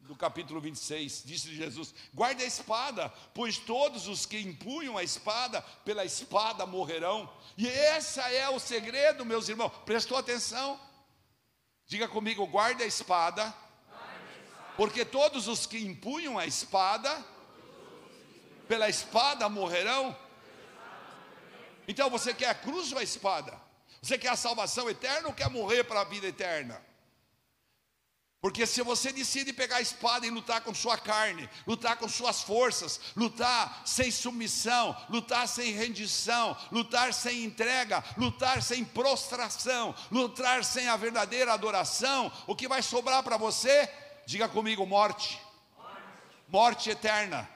do 0.00 0.16
capítulo 0.16 0.60
26, 0.60 1.22
disse 1.24 1.54
Jesus: 1.54 1.94
guarde 2.12 2.42
a 2.42 2.46
espada, 2.46 3.10
pois 3.32 3.58
todos 3.58 4.08
os 4.08 4.26
que 4.26 4.40
empunham 4.40 4.98
a 4.98 5.04
espada, 5.04 5.62
pela 5.84 6.04
espada 6.04 6.66
morrerão. 6.66 7.32
E 7.56 7.64
esse 7.64 8.18
é 8.18 8.48
o 8.48 8.58
segredo, 8.58 9.24
meus 9.24 9.48
irmãos, 9.48 9.70
prestou 9.86 10.18
atenção? 10.18 10.76
Diga 11.86 12.08
comigo: 12.08 12.44
guarde 12.48 12.82
a 12.82 12.86
espada, 12.86 13.54
porque 14.76 15.04
todos 15.04 15.46
os 15.46 15.64
que 15.64 15.78
empunham 15.78 16.36
a 16.36 16.44
espada, 16.44 17.24
pela 18.66 18.88
espada 18.88 19.48
morrerão. 19.48 20.23
Então 21.86 22.08
você 22.10 22.32
quer 22.32 22.48
a 22.48 22.54
cruz 22.54 22.92
ou 22.92 22.98
a 22.98 23.02
espada? 23.02 23.60
Você 24.00 24.18
quer 24.18 24.28
a 24.28 24.36
salvação 24.36 24.88
eterna 24.88 25.28
ou 25.28 25.34
quer 25.34 25.48
morrer 25.48 25.84
para 25.84 26.00
a 26.00 26.04
vida 26.04 26.26
eterna? 26.26 26.80
Porque 28.44 28.66
se 28.66 28.82
você 28.82 29.10
decide 29.10 29.54
pegar 29.54 29.76
a 29.76 29.80
espada 29.80 30.26
e 30.26 30.30
lutar 30.30 30.60
com 30.60 30.74
sua 30.74 30.98
carne, 30.98 31.48
lutar 31.66 31.96
com 31.96 32.06
suas 32.06 32.42
forças, 32.42 33.00
lutar 33.16 33.80
sem 33.86 34.10
submissão, 34.10 34.94
lutar 35.08 35.48
sem 35.48 35.72
rendição, 35.72 36.54
lutar 36.70 37.14
sem 37.14 37.42
entrega, 37.42 38.04
lutar 38.18 38.62
sem 38.62 38.84
prostração, 38.84 39.94
lutar 40.10 40.62
sem 40.62 40.88
a 40.88 40.96
verdadeira 40.98 41.54
adoração, 41.54 42.30
o 42.46 42.54
que 42.54 42.68
vai 42.68 42.82
sobrar 42.82 43.22
para 43.22 43.38
você? 43.38 43.90
Diga 44.26 44.46
comigo: 44.46 44.84
morte, 44.84 45.40
morte, 45.78 46.02
morte 46.46 46.90
eterna. 46.90 47.48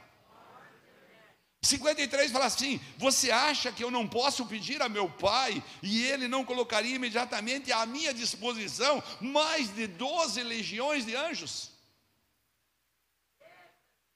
53 1.60 2.30
fala 2.30 2.44
assim: 2.44 2.80
Você 2.96 3.30
acha 3.30 3.72
que 3.72 3.82
eu 3.82 3.90
não 3.90 4.06
posso 4.06 4.46
pedir 4.46 4.80
a 4.80 4.88
meu 4.88 5.10
pai 5.10 5.62
e 5.82 6.04
ele 6.04 6.28
não 6.28 6.44
colocaria 6.44 6.94
imediatamente 6.94 7.72
à 7.72 7.84
minha 7.84 8.14
disposição 8.14 9.02
mais 9.20 9.74
de 9.74 9.86
12 9.86 10.42
legiões 10.42 11.04
de 11.04 11.16
anjos? 11.16 11.70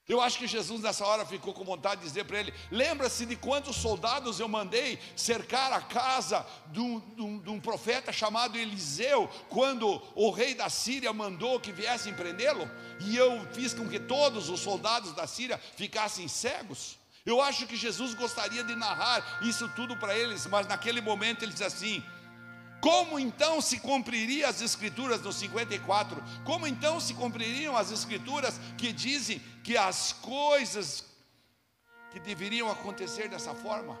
Eu 0.05 0.19
acho 0.19 0.37
que 0.37 0.47
Jesus 0.47 0.81
nessa 0.81 1.05
hora 1.05 1.25
ficou 1.25 1.53
com 1.53 1.63
vontade 1.63 2.01
de 2.01 2.07
dizer 2.07 2.25
para 2.25 2.39
ele: 2.39 2.53
Lembra-se 2.71 3.25
de 3.25 3.35
quantos 3.35 3.75
soldados 3.75 4.39
eu 4.39 4.47
mandei 4.47 4.97
cercar 5.15 5.73
a 5.73 5.81
casa 5.81 6.45
de 6.67 6.79
um, 6.79 6.99
de, 6.99 7.21
um, 7.21 7.39
de 7.39 7.49
um, 7.49 7.59
profeta 7.59 8.11
chamado 8.11 8.57
Eliseu, 8.57 9.29
quando 9.49 10.01
o 10.15 10.29
rei 10.29 10.55
da 10.55 10.69
Síria 10.69 11.11
mandou 11.11 11.59
que 11.59 11.73
viessem 11.73 12.13
prendê-lo? 12.13 12.69
E 13.01 13.17
eu 13.17 13.45
fiz 13.53 13.73
com 13.73 13.87
que 13.87 13.99
todos 13.99 14.49
os 14.49 14.61
soldados 14.61 15.13
da 15.13 15.27
Síria 15.27 15.57
ficassem 15.57 16.27
cegos? 16.27 17.02
Eu 17.25 17.41
acho 17.41 17.65
que 17.65 17.75
Jesus 17.75 18.13
gostaria 18.13 18.63
de 18.63 18.75
narrar 18.75 19.39
isso 19.41 19.69
tudo 19.69 19.95
para 19.95 20.17
eles, 20.17 20.45
mas 20.47 20.67
naquele 20.67 20.99
momento 20.99 21.43
ele 21.43 21.53
diz 21.53 21.61
assim: 21.61 22.03
como 22.83 23.17
então 23.17 23.61
se 23.61 23.79
cumpriria 23.79 24.49
as 24.49 24.59
escrituras 24.59 25.21
no 25.21 25.31
54? 25.31 26.21
Como 26.43 26.67
então 26.67 26.99
se 26.99 27.13
cumpririam 27.13 27.77
as 27.77 27.91
escrituras 27.91 28.59
que 28.77 28.91
dizem 28.91 29.39
que 29.63 29.77
as 29.77 30.11
coisas 30.11 31.05
que 32.11 32.19
deveriam 32.19 32.69
acontecer 32.69 33.29
dessa 33.29 33.55
forma? 33.55 33.97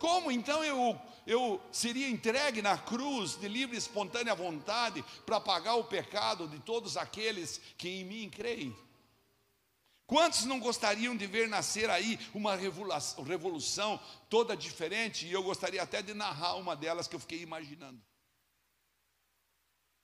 Como 0.00 0.32
então 0.32 0.64
eu, 0.64 1.00
eu 1.24 1.62
seria 1.70 2.08
entregue 2.08 2.60
na 2.60 2.76
cruz 2.76 3.36
de 3.36 3.46
livre 3.46 3.76
e 3.76 3.78
espontânea 3.78 4.34
vontade 4.34 5.04
para 5.24 5.38
pagar 5.38 5.76
o 5.76 5.84
pecado 5.84 6.48
de 6.48 6.58
todos 6.58 6.96
aqueles 6.96 7.60
que 7.78 7.88
em 7.88 8.04
mim 8.04 8.28
creem? 8.28 8.76
Quantos 10.06 10.44
não 10.44 10.60
gostariam 10.60 11.16
de 11.16 11.26
ver 11.26 11.48
nascer 11.48 11.88
aí 11.88 12.18
uma 12.34 12.54
revolução 12.56 13.98
toda 14.28 14.56
diferente? 14.56 15.26
E 15.26 15.32
eu 15.32 15.42
gostaria 15.42 15.82
até 15.82 16.02
de 16.02 16.12
narrar 16.12 16.56
uma 16.56 16.76
delas 16.76 17.08
que 17.08 17.16
eu 17.16 17.20
fiquei 17.20 17.40
imaginando. 17.40 18.02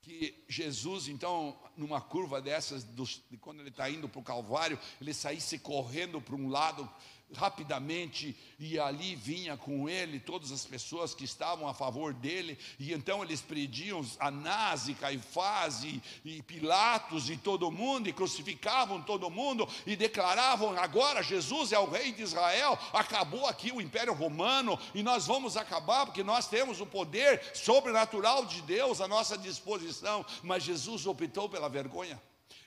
Que 0.00 0.42
Jesus, 0.48 1.08
então, 1.08 1.60
numa 1.76 2.00
curva 2.00 2.40
dessas, 2.40 2.82
de 2.82 3.36
quando 3.36 3.60
ele 3.60 3.68
está 3.68 3.90
indo 3.90 4.08
para 4.08 4.20
o 4.20 4.24
Calvário, 4.24 4.78
ele 4.98 5.12
saísse 5.12 5.58
correndo 5.58 6.18
para 6.22 6.34
um 6.34 6.48
lado, 6.48 6.90
rapidamente, 7.34 8.36
e 8.58 8.78
ali 8.78 9.14
vinha 9.14 9.56
com 9.56 9.88
ele 9.88 10.20
todas 10.20 10.50
as 10.52 10.64
pessoas 10.64 11.14
que 11.14 11.24
estavam 11.24 11.68
a 11.68 11.74
favor 11.74 12.12
dele, 12.12 12.58
e 12.78 12.92
então 12.92 13.22
eles 13.22 13.40
prendiam 13.40 14.04
Anás 14.18 14.88
e 14.88 14.94
Caifás 14.94 15.84
e, 15.84 16.02
e 16.24 16.42
Pilatos 16.42 17.30
e 17.30 17.36
todo 17.36 17.70
mundo, 17.70 18.08
e 18.08 18.12
crucificavam 18.12 19.00
todo 19.02 19.30
mundo, 19.30 19.68
e 19.86 19.96
declaravam: 19.96 20.78
agora 20.78 21.22
Jesus 21.22 21.72
é 21.72 21.78
o 21.78 21.88
rei 21.88 22.12
de 22.12 22.22
Israel, 22.22 22.78
acabou 22.92 23.46
aqui 23.46 23.72
o 23.72 23.80
Império 23.80 24.12
Romano, 24.12 24.78
e 24.94 25.02
nós 25.02 25.26
vamos 25.26 25.56
acabar, 25.56 26.06
porque 26.06 26.22
nós 26.22 26.48
temos 26.48 26.80
o 26.80 26.86
poder 26.86 27.40
sobrenatural 27.54 28.44
de 28.44 28.62
Deus 28.62 29.00
à 29.00 29.08
nossa 29.08 29.38
disposição, 29.38 30.24
mas 30.42 30.62
Jesus 30.62 31.06
optou 31.06 31.48
pela 31.48 31.68
vergonha 31.68 32.20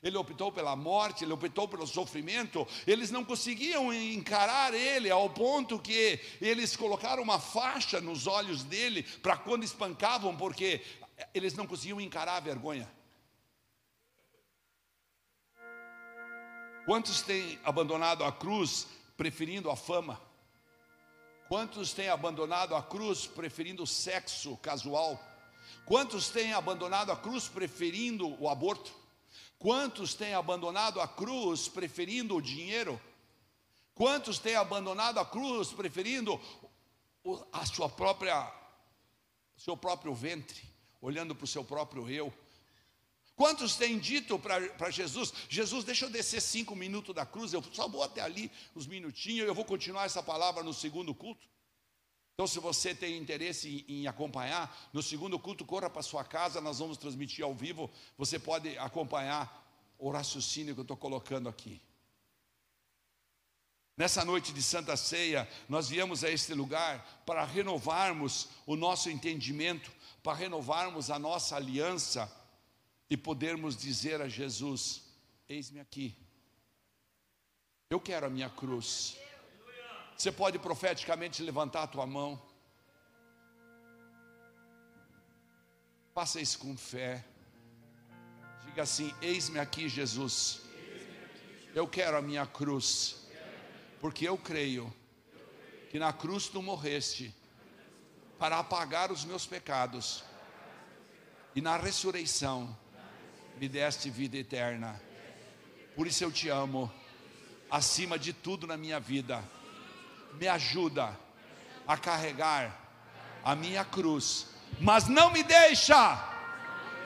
ele 0.04 0.18
optou 0.18 0.52
pela 0.52 0.76
morte, 0.76 1.24
ele 1.24 1.32
optou 1.32 1.68
pelo 1.68 1.88
sofrimento, 1.88 2.68
eles 2.86 3.10
não 3.10 3.24
conseguiam 3.24 3.94
encarar 3.94 4.74
ele 4.74 5.10
ao 5.10 5.30
ponto 5.30 5.80
que 5.80 6.20
eles 6.42 6.76
colocaram 6.76 7.24
uma 7.24 7.40
faixa 7.40 8.02
nos 8.02 8.28
olhos 8.28 8.64
dele 8.64 9.04
para 9.22 9.38
quando 9.38 9.64
espancavam, 9.64 10.36
porque 10.36 10.82
eles 11.34 11.54
não 11.54 11.66
conseguiam 11.66 12.02
encarar 12.02 12.36
a 12.36 12.42
vergonha. 12.42 12.92
Quantos 16.86 17.22
têm 17.22 17.58
abandonado 17.64 18.26
a 18.26 18.32
cruz 18.32 18.88
preferindo 19.16 19.72
a 19.72 19.76
fama? 19.76 20.22
Quantos 21.48 21.94
têm 21.94 22.10
abandonado 22.10 22.76
a 22.76 22.84
cruz 22.84 23.26
preferindo 23.26 23.84
o 23.84 23.88
sexo 23.88 24.58
casual? 24.58 25.18
Quantos 25.86 26.30
têm 26.30 26.52
abandonado 26.52 27.10
a 27.10 27.16
cruz 27.16 27.48
preferindo 27.48 28.36
o 28.42 28.50
aborto? 28.50 29.03
Quantos 29.64 30.14
têm 30.14 30.34
abandonado 30.34 31.00
a 31.00 31.08
cruz 31.08 31.70
preferindo 31.70 32.36
o 32.36 32.42
dinheiro? 32.42 33.02
Quantos 33.96 34.38
têm 34.38 34.58
abandonado 34.58 35.22
a 35.22 35.26
cruz 35.26 35.72
preferindo 35.72 36.38
a 37.50 37.66
sua 37.66 37.88
própria 37.88 38.54
seu 39.56 39.78
próprio 39.78 40.14
ventre, 40.14 40.62
olhando 41.00 41.34
para 41.34 41.46
o 41.46 41.48
seu 41.48 41.64
próprio 41.64 42.10
eu? 42.10 42.34
Quantos 43.38 43.78
têm 43.78 43.98
dito 43.98 44.38
para 44.38 44.92
Jesus, 44.92 45.34
Jesus, 45.48 45.86
deixa 45.86 46.08
eu 46.08 46.10
descer 46.10 46.42
cinco 46.42 46.76
minutos 46.76 47.16
da 47.16 47.26
cruz, 47.26 47.54
eu 47.54 47.64
só 47.72 47.88
vou 47.88 48.04
até 48.04 48.20
ali 48.20 48.52
uns 48.76 48.86
minutinhos, 48.86 49.48
eu 49.48 49.56
vou 49.56 49.64
continuar 49.64 50.04
essa 50.04 50.22
palavra 50.22 50.62
no 50.62 50.74
segundo 50.74 51.16
culto? 51.16 51.48
Então, 52.34 52.48
se 52.48 52.60
você 52.60 52.96
tem 52.96 53.18
interesse 53.18 53.86
em, 53.88 54.02
em 54.02 54.08
acompanhar, 54.08 54.90
no 54.92 55.04
segundo 55.04 55.38
culto, 55.38 55.64
corra 55.66 55.90
para 55.90 56.02
sua 56.02 56.24
casa, 56.24 56.60
nós 56.60 56.80
vamos 56.80 56.98
transmitir 56.98 57.46
ao 57.46 57.54
vivo. 57.54 57.92
Você 58.18 58.40
pode 58.40 58.76
acompanhar 58.78 59.64
o 60.00 60.10
raciocínio 60.10 60.74
que 60.74 60.80
eu 60.80 60.84
estou 60.84 60.98
colocando 60.98 61.48
aqui. 61.48 61.80
Nessa 63.96 64.26
noite 64.26 64.52
de 64.52 64.64
Santa 64.64 64.98
Ceia, 64.98 65.48
nós 65.70 65.88
viemos 65.88 66.24
a 66.24 66.30
este 66.30 66.56
lugar 66.56 67.24
para 67.28 67.46
renovarmos 67.46 68.50
o 68.66 68.76
nosso 68.76 69.12
entendimento, 69.12 69.92
para 70.24 70.34
renovarmos 70.34 71.12
a 71.12 71.20
nossa 71.20 71.56
aliança 71.56 72.32
e 73.08 73.16
podermos 73.16 73.78
dizer 73.78 74.20
a 74.20 74.28
Jesus: 74.28 75.04
Eis-me 75.48 75.80
aqui, 75.80 76.18
eu 77.92 78.00
quero 78.00 78.26
a 78.26 78.30
minha 78.30 78.50
cruz. 78.50 79.16
Você 80.18 80.32
pode 80.32 80.60
profeticamente 80.60 81.42
levantar 81.42 81.84
a 81.84 81.88
tua 81.88 82.06
mão. 82.06 82.42
Faça 86.14 86.40
isso 86.40 86.60
com 86.60 86.78
fé. 86.78 87.24
Diga 88.66 88.84
assim: 88.84 89.14
Eis-me 89.22 89.60
aqui, 89.60 89.90
Jesus. 89.90 90.62
Eu 91.74 91.88
quero 91.88 92.18
a 92.18 92.22
minha 92.22 92.46
cruz 92.46 93.24
porque 94.04 94.28
eu 94.28 94.38
creio 94.38 94.94
que 95.90 95.98
na 95.98 96.12
cruz 96.12 96.48
tu 96.48 96.62
morreste 96.62 97.34
para 98.38 98.60
apagar 98.60 99.14
os 99.14 99.24
meus 99.24 99.46
pecados 99.46 100.26
e 101.56 101.62
na 101.62 101.78
ressurreição 101.78 102.78
me 103.58 103.70
deste 103.70 104.10
vida 104.10 104.36
eterna. 104.36 105.02
Por 105.96 106.06
isso 106.06 106.22
eu 106.22 106.34
te 106.34 106.50
amo, 106.50 106.92
acima 107.72 108.20
de 108.20 108.34
tudo 108.34 108.68
na 108.68 108.76
minha 108.76 109.00
vida. 109.00 109.42
Me 110.40 110.48
ajuda 110.48 111.18
a 111.88 111.98
carregar 111.98 112.76
a 113.44 113.56
minha 113.56 113.84
cruz, 113.84 114.48
mas 114.80 115.08
não 115.08 115.32
me 115.32 115.44
deixa, 115.44 116.18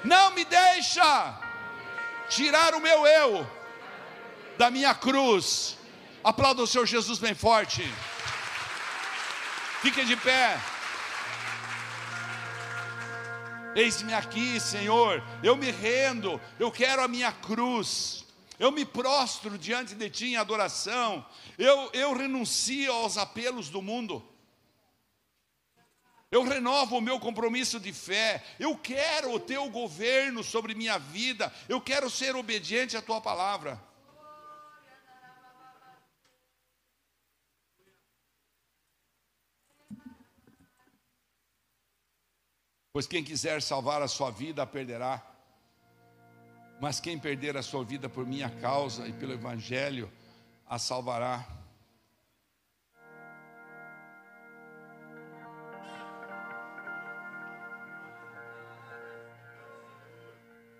não 0.04 0.32
me 0.32 0.46
deixa 0.46 1.40
tirar 2.30 2.74
o 2.76 2.80
meu 2.80 3.06
eu 3.06 3.50
da 4.58 4.70
minha 4.70 4.94
cruz 4.94 5.78
Aplauda 6.28 6.62
o 6.62 6.68
Senhor 6.68 6.86
Jesus 6.86 7.20
bem 7.20 7.34
forte. 7.34 7.90
Fique 9.82 10.04
de 10.04 10.18
pé. 10.18 10.60
Eis-me 13.74 14.13
aqui, 14.13 14.60
Senhor. 14.60 15.24
Eu 15.42 15.56
me 15.56 15.72
rendo. 15.72 16.42
Eu 16.60 16.70
quero 16.70 17.02
a 17.02 17.08
minha 17.08 17.32
cruz. 17.32 18.26
Eu 18.60 18.72
me 18.72 18.86
prostro 18.86 19.58
diante 19.58 19.93
de 19.93 20.10
Ti 20.10 20.28
em 20.28 20.36
adoração. 20.36 21.26
Eu, 21.58 21.91
eu 21.93 22.15
renuncio 22.15 22.91
aos 22.91 23.17
apelos 23.17 23.70
do 23.70 23.82
mundo. 23.82 24.28
Eu 26.30 26.43
renovo 26.43 26.98
o 26.98 27.02
meu 27.02 27.20
compromisso 27.20 27.80
de 27.80 27.93
fé. 27.93 28.43
Eu 28.60 28.78
quero 28.78 29.34
o 29.34 29.39
Teu 29.39 29.70
governo 29.70 30.43
sobre 30.43 30.74
minha 30.74 30.98
vida. 30.98 31.54
Eu 31.70 31.80
quero 31.80 32.10
ser 32.10 32.36
obediente 32.36 32.98
à 32.98 33.02
Tua 33.02 33.22
palavra. 33.22 33.82
Pois 42.91 43.06
quem 43.06 43.24
quiser 43.24 43.62
salvar 43.62 44.02
a 44.02 44.08
sua 44.08 44.32
vida, 44.32 44.63
a 44.63 44.65
perderá. 44.65 45.37
Mas 46.80 47.00
quem 47.00 47.18
perder 47.18 47.58
a 47.58 47.63
sua 47.63 47.84
vida 47.84 48.08
por 48.08 48.26
minha 48.26 48.50
causa 48.50 49.08
e 49.08 49.13
pelo 49.13 49.34
Evangelho, 49.34 50.12
a 50.70 50.78
salvará. 50.78 51.46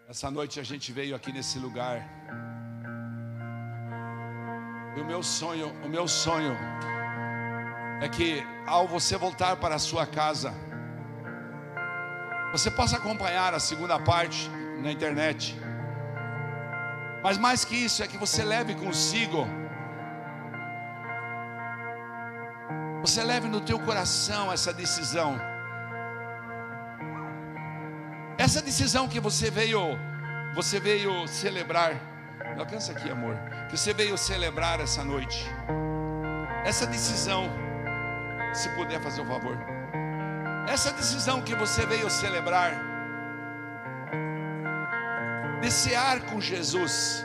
Essa 0.08 0.32
noite 0.32 0.60
a 0.60 0.64
gente 0.64 0.92
veio 0.92 1.16
aqui 1.16 1.32
nesse 1.34 1.60
lugar. 1.60 2.08
E 4.96 5.02
o 5.02 5.06
meu 5.06 5.22
sonho, 5.22 5.70
o 5.84 5.90
meu 5.90 6.08
sonho 6.08 6.56
é 8.02 8.08
que 8.08 8.42
ao 8.66 8.88
você 8.88 9.18
voltar 9.18 9.58
para 9.58 9.76
a 9.76 9.80
sua 9.80 10.06
casa, 10.06 10.54
você 12.52 12.72
possa 12.72 12.98
acompanhar 12.98 13.54
a 13.54 13.60
segunda 13.60 14.00
parte 14.00 14.50
na 14.82 14.92
internet. 14.92 15.67
Mas 17.28 17.38
mais 17.38 17.66
que 17.66 17.76
isso, 17.76 18.02
é 18.02 18.08
que 18.08 18.18
você 18.18 18.42
leve 18.42 18.74
consigo. 18.74 19.46
Você 23.02 23.22
leve 23.22 23.50
no 23.50 23.60
teu 23.60 23.78
coração 23.80 24.50
essa 24.50 24.72
decisão. 24.72 25.38
Essa 28.38 28.62
decisão 28.62 29.10
que 29.10 29.20
você 29.20 29.52
veio, 29.52 30.00
você 30.56 30.80
veio 30.80 31.28
celebrar. 31.28 31.92
Alcança 32.58 32.94
aqui, 32.94 33.10
amor. 33.12 33.36
Que 33.70 33.76
você 33.76 33.94
veio 33.94 34.18
celebrar 34.18 34.80
essa 34.80 35.04
noite. 35.04 35.46
Essa 36.64 36.88
decisão, 36.88 37.50
se 38.54 38.70
puder 38.70 39.02
fazer 39.02 39.20
o 39.20 39.26
um 39.26 39.28
favor. 39.28 39.58
Essa 40.66 40.94
decisão 40.94 41.42
que 41.42 41.54
você 41.56 41.86
veio 41.86 42.10
celebrar, 42.10 42.87
cear 45.72 46.22
com 46.22 46.40
Jesus. 46.40 47.24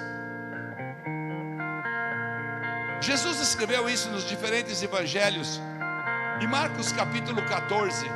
Jesus 3.00 3.40
escreveu 3.40 3.88
isso 3.88 4.10
nos 4.10 4.24
diferentes 4.24 4.82
evangelhos. 4.82 5.60
Em 6.40 6.46
Marcos 6.46 6.92
capítulo 6.92 7.42
14, 7.44 8.06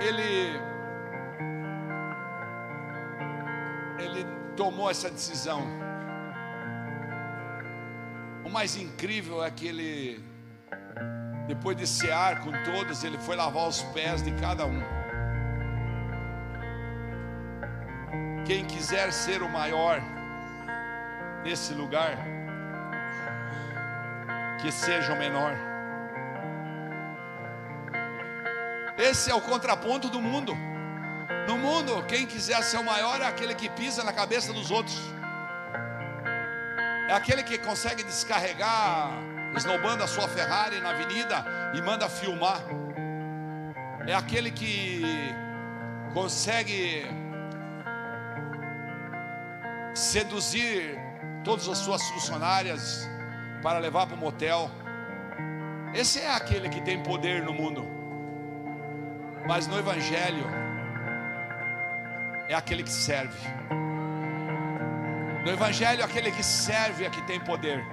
ele 0.00 0.60
ele 3.98 4.26
tomou 4.56 4.90
essa 4.90 5.10
decisão. 5.10 5.62
O 8.44 8.50
mais 8.50 8.76
incrível 8.76 9.42
é 9.42 9.50
que 9.50 9.66
ele 9.66 10.24
depois 11.46 11.76
de 11.76 11.86
cear 11.86 12.40
com 12.40 12.52
todos, 12.62 13.04
ele 13.04 13.18
foi 13.18 13.36
lavar 13.36 13.68
os 13.68 13.82
pés 13.82 14.22
de 14.22 14.32
cada 14.32 14.64
um. 14.66 14.93
Quem 18.44 18.64
quiser 18.64 19.12
ser 19.12 19.42
o 19.42 19.48
maior 19.48 20.02
nesse 21.42 21.72
lugar, 21.72 22.16
que 24.60 24.70
seja 24.70 25.12
o 25.12 25.18
menor. 25.18 25.54
Esse 28.98 29.30
é 29.30 29.34
o 29.34 29.40
contraponto 29.40 30.08
do 30.08 30.20
mundo. 30.20 30.56
No 31.48 31.58
mundo, 31.58 32.04
quem 32.06 32.26
quiser 32.26 32.62
ser 32.62 32.78
o 32.78 32.84
maior 32.84 33.20
é 33.20 33.26
aquele 33.26 33.54
que 33.54 33.68
pisa 33.68 34.04
na 34.04 34.12
cabeça 34.12 34.52
dos 34.52 34.70
outros. 34.70 34.98
É 37.08 37.14
aquele 37.14 37.42
que 37.42 37.58
consegue 37.58 38.02
descarregar 38.02 39.10
esnobando 39.56 40.02
a 40.02 40.06
sua 40.06 40.28
Ferrari 40.28 40.80
na 40.80 40.90
avenida 40.90 41.44
e 41.74 41.80
manda 41.80 42.08
filmar. 42.08 42.60
É 44.06 44.14
aquele 44.14 44.50
que 44.50 45.02
consegue 46.12 47.06
seduzir 49.94 50.98
todas 51.44 51.68
as 51.68 51.78
suas 51.78 52.02
funcionárias 52.10 53.08
para 53.62 53.78
levar 53.78 54.06
para 54.06 54.16
o 54.16 54.18
motel. 54.18 54.70
Esse 55.94 56.20
é 56.20 56.34
aquele 56.34 56.68
que 56.68 56.80
tem 56.80 57.02
poder 57.02 57.42
no 57.42 57.52
mundo. 57.52 57.86
Mas 59.46 59.66
no 59.66 59.78
Evangelho, 59.78 60.44
é 62.48 62.54
aquele 62.54 62.82
que 62.82 62.90
serve. 62.90 63.38
No 65.44 65.50
Evangelho, 65.50 66.02
aquele 66.02 66.30
que 66.32 66.42
serve 66.42 67.04
é 67.04 67.10
que 67.10 67.22
tem 67.22 67.38
poder. 67.38 67.84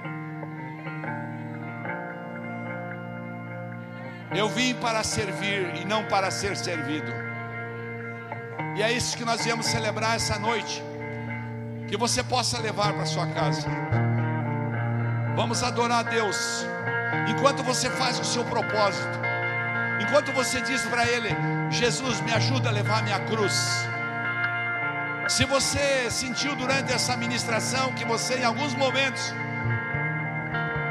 Eu 4.34 4.48
vim 4.48 4.74
para 4.76 5.04
servir 5.04 5.76
e 5.76 5.86
não 5.86 6.06
para 6.06 6.32
ser 6.32 6.56
servido. 6.56 7.12
E 8.78 8.82
é 8.82 8.92
isso 8.92 9.18
que 9.18 9.26
nós 9.26 9.44
viemos 9.44 9.66
celebrar 9.66 10.16
essa 10.16 10.40
noite. 10.40 10.82
Que 11.92 11.98
você 11.98 12.24
possa 12.24 12.58
levar 12.58 12.94
para 12.94 13.06
sua 13.06 13.28
casa. 13.28 13.68
Vamos 15.36 15.62
adorar 15.62 16.00
a 16.00 16.04
Deus. 16.04 16.66
Enquanto 17.28 17.64
você 17.64 17.90
faz 17.90 18.18
o 18.18 18.24
seu 18.24 18.46
propósito. 18.46 19.20
Enquanto 20.00 20.32
você 20.32 20.62
diz 20.62 20.84
para 20.84 21.06
Ele: 21.06 21.28
Jesus, 21.70 22.22
me 22.22 22.32
ajuda 22.32 22.70
a 22.70 22.72
levar 22.72 23.04
minha 23.04 23.20
cruz. 23.20 23.54
Se 25.28 25.44
você 25.44 26.10
sentiu 26.10 26.56
durante 26.56 26.94
essa 26.94 27.18
ministração 27.18 27.92
que 27.92 28.06
você 28.06 28.36
em 28.36 28.46
alguns 28.46 28.74
momentos 28.74 29.34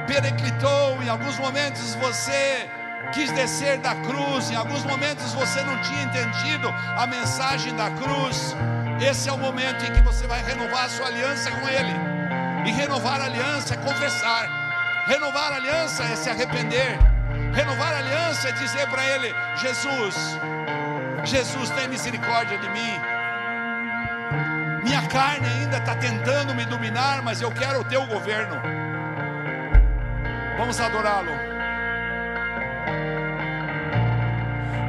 pereclitou, 0.07 1.03
em 1.03 1.09
alguns 1.09 1.39
momentos 1.39 1.95
você 1.95 2.69
quis 3.15 3.33
descer 3.33 3.79
da 3.79 3.95
cruz, 3.95 4.51
em 4.51 4.55
alguns 4.55 4.85
momentos 4.85 5.33
você 5.33 5.63
não 5.63 5.81
tinha 5.81 6.03
entendido 6.03 6.69
a 6.69 7.07
mensagem 7.07 7.75
da 7.75 7.89
cruz. 7.91 8.55
Esse 9.01 9.29
é 9.29 9.33
o 9.33 9.39
momento 9.39 9.83
em 9.85 9.93
que 9.93 10.03
você 10.03 10.27
vai 10.27 10.43
renovar 10.43 10.85
a 10.85 10.89
sua 10.89 11.07
aliança 11.07 11.51
com 11.51 11.69
Ele. 11.69 11.95
E 12.67 12.71
renovar 12.71 13.21
a 13.21 13.25
aliança 13.25 13.75
é 13.75 13.77
confessar. 13.79 15.05
Renovar 15.07 15.53
a 15.53 15.57
aliança 15.57 16.05
é 16.05 16.15
se 16.15 16.29
arrepender. 16.29 16.99
Renovar 17.55 17.95
a 17.95 17.99
aliança 17.99 18.51
é 18.51 18.53
dizer 18.53 18.87
para 18.89 19.05
Ele: 19.05 19.35
Jesus, 19.57 20.39
Jesus, 21.25 21.71
tem 21.71 21.89
misericórdia 21.89 22.59
de 22.59 22.69
mim. 22.69 23.01
Minha 24.85 25.03
carne 25.09 25.47
ainda 25.47 25.79
está 25.79 25.95
tentando 25.95 26.55
me 26.55 26.65
dominar, 26.65 27.23
mas 27.23 27.41
eu 27.41 27.51
quero 27.51 27.81
o 27.81 27.85
teu 27.85 28.07
governo. 28.07 28.61
Vamos 30.59 30.79
adorá-lo. 30.79 31.33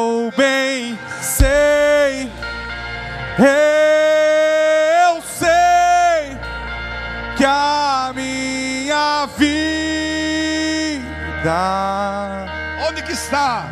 Onde 12.88 13.02
que 13.02 13.12
está? 13.12 13.66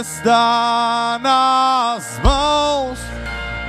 está 0.00 1.18
nas 1.20 2.18
mãos 2.22 2.98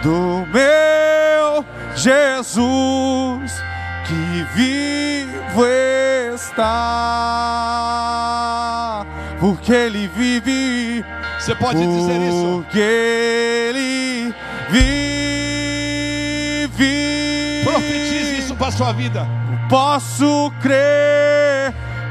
do 0.02 0.46
meu 0.54 1.66
Jesus 1.96 3.64
que 4.08 4.46
vivo 4.54 5.66
está, 6.36 6.76
porque 9.40 9.72
Ele 9.74 10.08
vive, 10.08 11.04
Você 11.40 11.56
pode 11.56 11.80
dizer 11.80 12.22
isso? 12.22 12.64
porque 12.64 12.80
Ele 12.80 14.34
vive. 14.70 14.86
Profetize 17.64 18.38
isso 18.40 18.56
para 18.56 18.68
a 18.68 18.72
sua 18.72 18.92
vida. 18.94 19.28
Posso 19.70 20.52
crer 20.62 21.45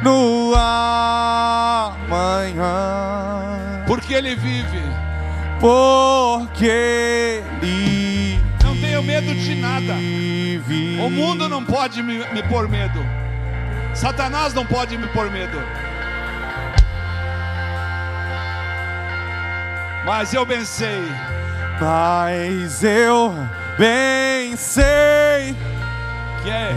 no 0.04 0.54
amanhã, 0.54 2.02
Porque 3.86 4.12
Ele 4.14 4.36
vive. 4.36 4.82
porque 5.58 6.66
Ele 6.66 8.38
Não 8.62 8.76
tenho 8.76 9.02
medo 9.02 9.34
de 9.34 9.54
nada. 9.54 9.94
O 11.02 11.10
mundo 11.10 11.48
não 11.48 11.64
pode 11.64 12.02
me, 12.02 12.18
me 12.32 12.42
pôr 12.44 12.68
medo. 12.68 13.00
Satanás 13.94 14.52
não 14.52 14.66
pode 14.66 14.98
me 14.98 15.06
pôr 15.08 15.30
medo. 15.30 15.58
Mas 20.04 20.34
eu 20.34 20.44
bem 20.44 20.66
sei 20.66 21.02
Mas 21.80 22.84
eu 22.84 23.34
bem 23.78 24.54
sei, 24.54 25.56
que 26.42 26.50
é 26.50 26.76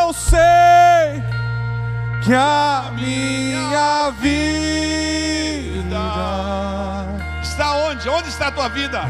eu 0.00 0.12
sei 0.12 0.69
que 2.30 2.34
a 2.34 2.92
minha 2.94 4.10
vida 4.12 4.38
está 7.42 7.72
onde? 7.72 8.08
Onde 8.08 8.28
está 8.28 8.46
a 8.46 8.52
tua 8.52 8.68
vida? 8.68 9.02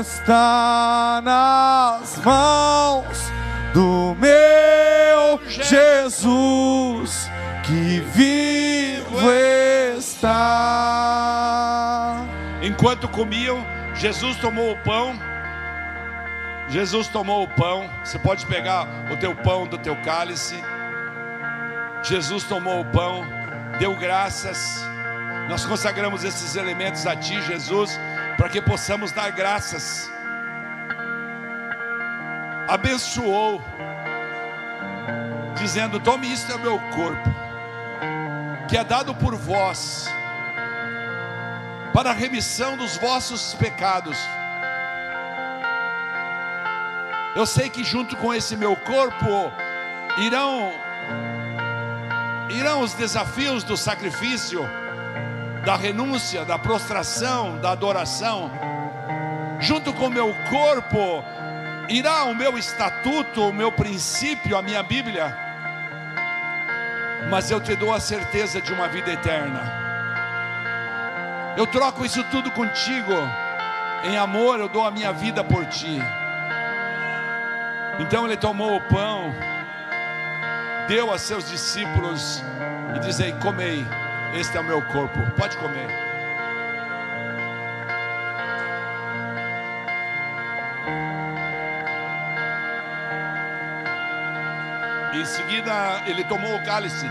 está 0.00 1.20
nas 1.22 2.18
mãos 2.18 3.30
do 3.72 4.16
meu 4.18 5.40
Jesus 5.46 7.30
que 7.62 8.00
vivo 8.12 9.30
está. 9.96 10.66
Enquanto 12.60 13.06
comiam, 13.06 13.64
Jesus 13.94 14.36
tomou 14.38 14.72
o 14.72 14.76
pão. 14.78 15.16
Jesus 16.68 17.06
tomou 17.06 17.44
o 17.44 17.48
pão. 17.48 17.88
Você 18.02 18.18
pode 18.18 18.44
pegar 18.46 18.88
o 19.12 19.16
teu 19.16 19.32
pão 19.32 19.64
do 19.64 19.78
teu 19.78 19.94
cálice. 20.02 20.56
Jesus 22.02 22.42
tomou 22.44 22.80
o 22.80 22.84
pão, 22.84 23.24
deu 23.78 23.94
graças. 23.96 24.82
Nós 25.48 25.64
consagramos 25.64 26.24
esses 26.24 26.56
elementos 26.56 27.06
a 27.06 27.14
Ti, 27.14 27.40
Jesus, 27.42 27.98
para 28.36 28.48
que 28.48 28.60
possamos 28.60 29.12
dar 29.12 29.30
graças. 29.30 30.10
Abençoou, 32.68 33.62
dizendo: 35.56 36.00
Tome 36.00 36.32
isto 36.32 36.50
é 36.52 36.58
meu 36.58 36.78
corpo, 36.94 37.30
que 38.68 38.76
é 38.76 38.82
dado 38.82 39.14
por 39.14 39.36
vós 39.36 40.08
para 41.92 42.10
a 42.10 42.14
remissão 42.14 42.76
dos 42.76 42.96
vossos 42.96 43.54
pecados. 43.54 44.18
Eu 47.36 47.46
sei 47.46 47.70
que 47.70 47.84
junto 47.84 48.16
com 48.16 48.34
esse 48.34 48.56
meu 48.56 48.74
corpo 48.76 49.52
irão 50.18 50.72
irão 52.52 52.80
os 52.80 52.94
desafios 52.94 53.64
do 53.64 53.76
sacrifício, 53.76 54.62
da 55.64 55.76
renúncia, 55.76 56.44
da 56.44 56.58
prostração, 56.58 57.58
da 57.58 57.70
adoração. 57.72 58.50
Junto 59.60 59.92
com 59.92 60.06
o 60.06 60.10
meu 60.10 60.34
corpo 60.50 61.24
irá 61.88 62.24
o 62.24 62.34
meu 62.34 62.58
estatuto, 62.58 63.48
o 63.48 63.52
meu 63.52 63.70
princípio, 63.72 64.56
a 64.56 64.62
minha 64.62 64.82
Bíblia. 64.82 65.36
Mas 67.30 67.50
eu 67.50 67.60
te 67.60 67.74
dou 67.74 67.94
a 67.94 68.00
certeza 68.00 68.60
de 68.60 68.72
uma 68.72 68.88
vida 68.88 69.12
eterna. 69.12 69.80
Eu 71.56 71.66
troco 71.66 72.04
isso 72.04 72.24
tudo 72.24 72.50
contigo. 72.50 73.12
Em 74.04 74.16
amor, 74.16 74.58
eu 74.58 74.68
dou 74.68 74.84
a 74.84 74.90
minha 74.90 75.12
vida 75.12 75.44
por 75.44 75.64
ti. 75.66 76.00
Então 77.98 78.24
ele 78.24 78.36
tomou 78.36 78.76
o 78.76 78.80
pão, 78.80 79.32
deu 80.88 81.12
a 81.12 81.18
seus 81.18 81.48
discípulos 81.48 82.42
e 82.96 82.98
dizei: 83.00 83.32
Comei, 83.42 83.86
este 84.34 84.56
é 84.56 84.60
o 84.60 84.64
meu 84.64 84.82
corpo. 84.82 85.18
Pode 85.36 85.56
comer. 85.56 85.88
Em 95.14 95.24
seguida, 95.24 96.02
ele 96.06 96.24
tomou 96.24 96.56
o 96.56 96.64
cálice. 96.64 97.06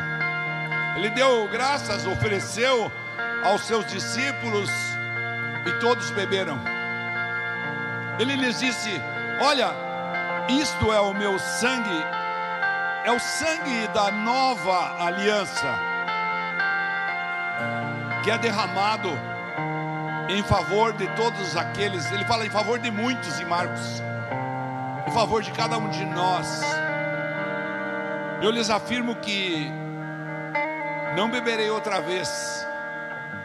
Ele 0.96 1.10
deu 1.12 1.48
graças, 1.48 2.06
ofereceu 2.06 2.92
aos 3.44 3.62
seus 3.62 3.86
discípulos 3.86 4.70
e 5.66 5.72
todos 5.80 6.12
beberam. 6.12 6.60
Ele 8.20 8.36
lhes 8.36 8.60
disse: 8.60 9.02
Olha, 9.40 9.72
isto 10.50 10.92
é 10.92 11.00
o 11.00 11.14
meu 11.14 11.40
sangue, 11.40 12.04
é 13.04 13.12
o 13.12 13.20
sangue 13.20 13.88
da 13.94 14.12
nova 14.12 15.04
aliança, 15.04 15.80
que 18.24 18.30
é 18.30 18.38
derramado 18.38 19.10
em 20.30 20.44
favor 20.44 20.94
de 20.94 21.08
todos 21.16 21.58
aqueles. 21.58 22.12
Ele 22.12 22.24
fala 22.26 22.46
em 22.46 22.50
favor 22.50 22.78
de 22.78 22.92
muitos 22.92 23.40
em 23.40 23.46
Marcos, 23.46 24.02
em 25.08 25.12
favor 25.12 25.42
de 25.42 25.52
cada 25.52 25.78
um 25.78 25.90
de 25.90 26.06
nós. 26.06 26.62
Eu 28.42 28.52
lhes 28.52 28.70
afirmo 28.70 29.16
que 29.16 29.72
não 31.16 31.30
beberei 31.30 31.70
outra 31.70 32.00
vez 32.02 32.66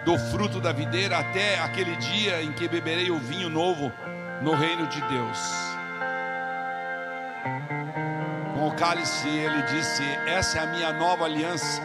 do 0.04 0.18
fruto 0.18 0.60
da 0.60 0.72
videira 0.72 1.18
até 1.18 1.58
aquele 1.58 1.96
dia 1.96 2.42
em 2.42 2.52
que 2.52 2.68
beberei 2.68 3.10
o 3.10 3.18
vinho 3.18 3.48
novo 3.48 3.92
no 4.42 4.54
reino 4.54 4.86
de 4.86 5.00
Deus. 5.02 5.66
Cálice 8.76 9.26
ele 9.26 9.62
disse: 9.62 10.02
Essa 10.26 10.58
é 10.58 10.62
a 10.62 10.66
minha 10.66 10.92
nova 10.92 11.24
aliança. 11.24 11.80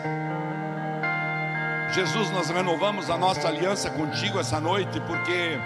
Jesus, 1.93 2.29
nós 2.31 2.49
renovamos 2.49 3.09
a 3.09 3.17
nossa 3.17 3.47
aliança 3.47 3.89
contigo 3.89 4.39
essa 4.39 4.59
noite, 4.59 4.99
porque 5.01 5.57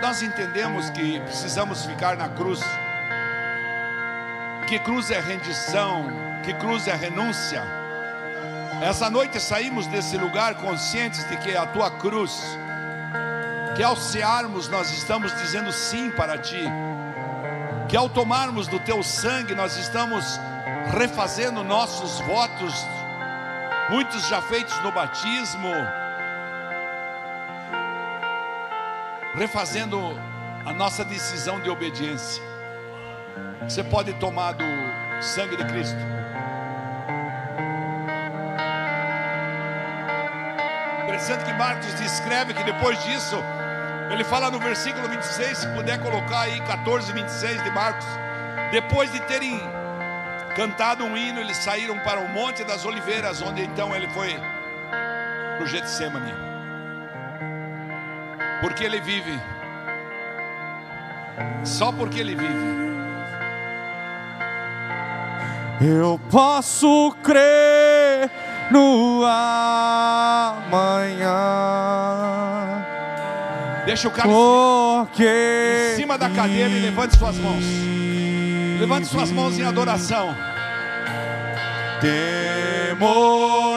nós 0.00 0.22
entendemos 0.22 0.88
que 0.90 1.20
precisamos 1.20 1.84
ficar 1.84 2.16
na 2.16 2.28
cruz. 2.28 2.60
Que 4.68 4.78
cruz 4.78 5.10
é 5.10 5.20
rendição, 5.20 6.06
que 6.44 6.54
cruz 6.54 6.86
é 6.86 6.94
renúncia. 6.94 7.62
Essa 8.80 9.10
noite 9.10 9.40
saímos 9.40 9.86
desse 9.88 10.16
lugar 10.16 10.54
conscientes 10.56 11.28
de 11.28 11.36
que 11.38 11.56
a 11.56 11.66
tua 11.66 11.90
cruz, 11.90 12.40
que 13.74 13.82
ao 13.82 13.96
cearmos 13.96 14.68
nós 14.68 14.90
estamos 14.90 15.34
dizendo 15.36 15.72
sim 15.72 16.10
para 16.10 16.38
ti, 16.38 16.64
que 17.88 17.96
ao 17.96 18.08
tomarmos 18.08 18.66
do 18.66 18.80
teu 18.80 19.02
sangue 19.02 19.54
nós 19.54 19.76
estamos 19.76 20.40
refazendo 20.96 21.62
nossos 21.62 22.20
votos, 22.20 22.74
muitos 23.90 24.26
já 24.28 24.42
feitos 24.42 24.76
no 24.82 24.90
batismo, 24.90 25.72
refazendo 29.34 29.98
a 30.64 30.72
nossa 30.72 31.04
decisão 31.04 31.60
de 31.60 31.70
obediência. 31.70 32.42
Você 33.62 33.84
pode 33.84 34.12
tomar 34.14 34.52
do 34.52 34.64
sangue 35.20 35.56
de 35.56 35.64
Cristo. 35.64 35.98
Interessante 41.04 41.44
que 41.44 41.52
Marcos 41.52 41.94
descreve 41.94 42.52
que 42.52 42.64
depois 42.64 43.02
disso, 43.04 43.36
ele 44.10 44.24
fala 44.24 44.50
no 44.50 44.58
versículo 44.58 45.08
26, 45.08 45.58
se 45.58 45.68
puder 45.68 45.98
colocar 45.98 46.40
aí 46.42 46.60
14, 46.60 47.12
26 47.12 47.62
de 47.62 47.70
Marcos. 47.70 48.06
Depois 48.70 49.12
de 49.12 49.20
terem 49.20 49.60
cantado 50.54 51.04
um 51.04 51.16
hino, 51.16 51.40
eles 51.40 51.56
saíram 51.58 51.98
para 51.98 52.20
o 52.20 52.28
Monte 52.28 52.64
das 52.64 52.84
Oliveiras, 52.84 53.42
onde 53.42 53.62
então 53.62 53.94
ele 53.94 54.08
foi 54.08 54.34
para 55.56 55.62
o 55.62 55.66
Getsemane. 55.66 56.34
Porque 58.60 58.84
ele 58.84 59.00
vive. 59.00 59.38
Só 61.64 61.92
porque 61.92 62.20
ele 62.20 62.34
vive. 62.34 62.86
Eu 65.80 66.18
posso 66.30 67.14
crer 67.22 68.30
no 68.70 69.24
amanhã. 69.26 70.66
Deixa 73.96 74.08
o 74.08 74.10
cara 74.10 74.28
Porque 74.28 75.24
em 75.94 75.96
cima 75.96 76.18
da 76.18 76.28
cadeira 76.28 76.68
e 76.68 76.80
levante 76.80 77.16
suas 77.16 77.38
mãos. 77.38 77.64
Levante 78.78 79.06
suas 79.06 79.32
mãos 79.32 79.58
em 79.58 79.62
adoração. 79.62 80.36
Temor 82.02 83.75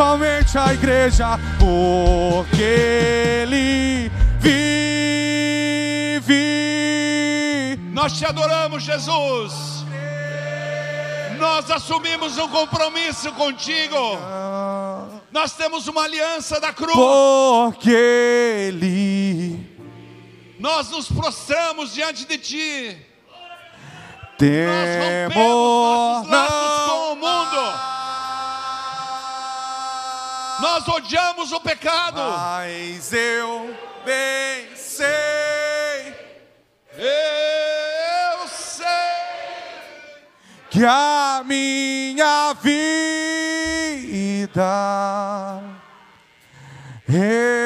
somente 0.00 0.56
a 0.56 0.72
igreja, 0.72 1.38
porque 1.58 2.62
Ele 3.42 4.10
vive. 4.38 4.98
Nós 7.92 8.14
te 8.16 8.24
adoramos, 8.24 8.82
Jesus. 8.82 9.84
Nós 11.38 11.70
assumimos 11.70 12.38
um 12.38 12.48
compromisso 12.48 13.30
contigo. 13.32 13.94
Nós 15.30 15.52
temos 15.52 15.86
uma 15.86 16.04
aliança 16.04 16.58
da 16.58 16.72
cruz. 16.72 16.94
Porque 16.94 17.90
Ele 17.90 19.68
Nós 20.58 20.88
nos 20.88 21.12
prostramos 21.12 21.92
diante 21.92 22.24
de 22.24 22.38
ti. 22.38 22.96
Nós 24.40 24.48
temor 24.48 25.34
rompemos 25.34 26.26
nossos 26.26 26.30
laços 26.30 26.59
Nós 30.60 30.86
odiamos 30.88 31.52
o 31.52 31.60
pecado. 31.60 32.20
Mas 32.20 33.12
eu 33.12 33.74
bem 34.04 34.74
sei 34.76 36.14
Eu 36.96 38.48
sei. 38.48 38.86
que 40.70 40.84
a 40.84 41.42
minha 41.44 42.54
vida 42.54 42.80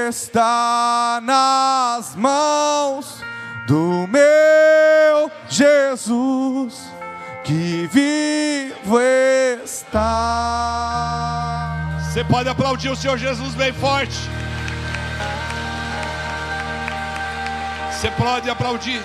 está 0.09 1.21
nas 1.23 2.15
mãos 2.15 3.21
do 3.67 4.07
meu 4.09 5.31
Jesus 5.49 6.95
que 7.45 7.87
vivo 7.93 8.99
está. 9.63 11.14
Você 12.15 12.23
pode 12.23 12.49
aplaudir 12.49 12.91
o 12.91 12.95
Senhor 12.95 13.19
Jesus 13.19 13.57
bem 13.57 13.73
forte. 13.73 14.15
Você 17.91 18.09
pode 18.13 18.49
aplaudir. 18.49 19.01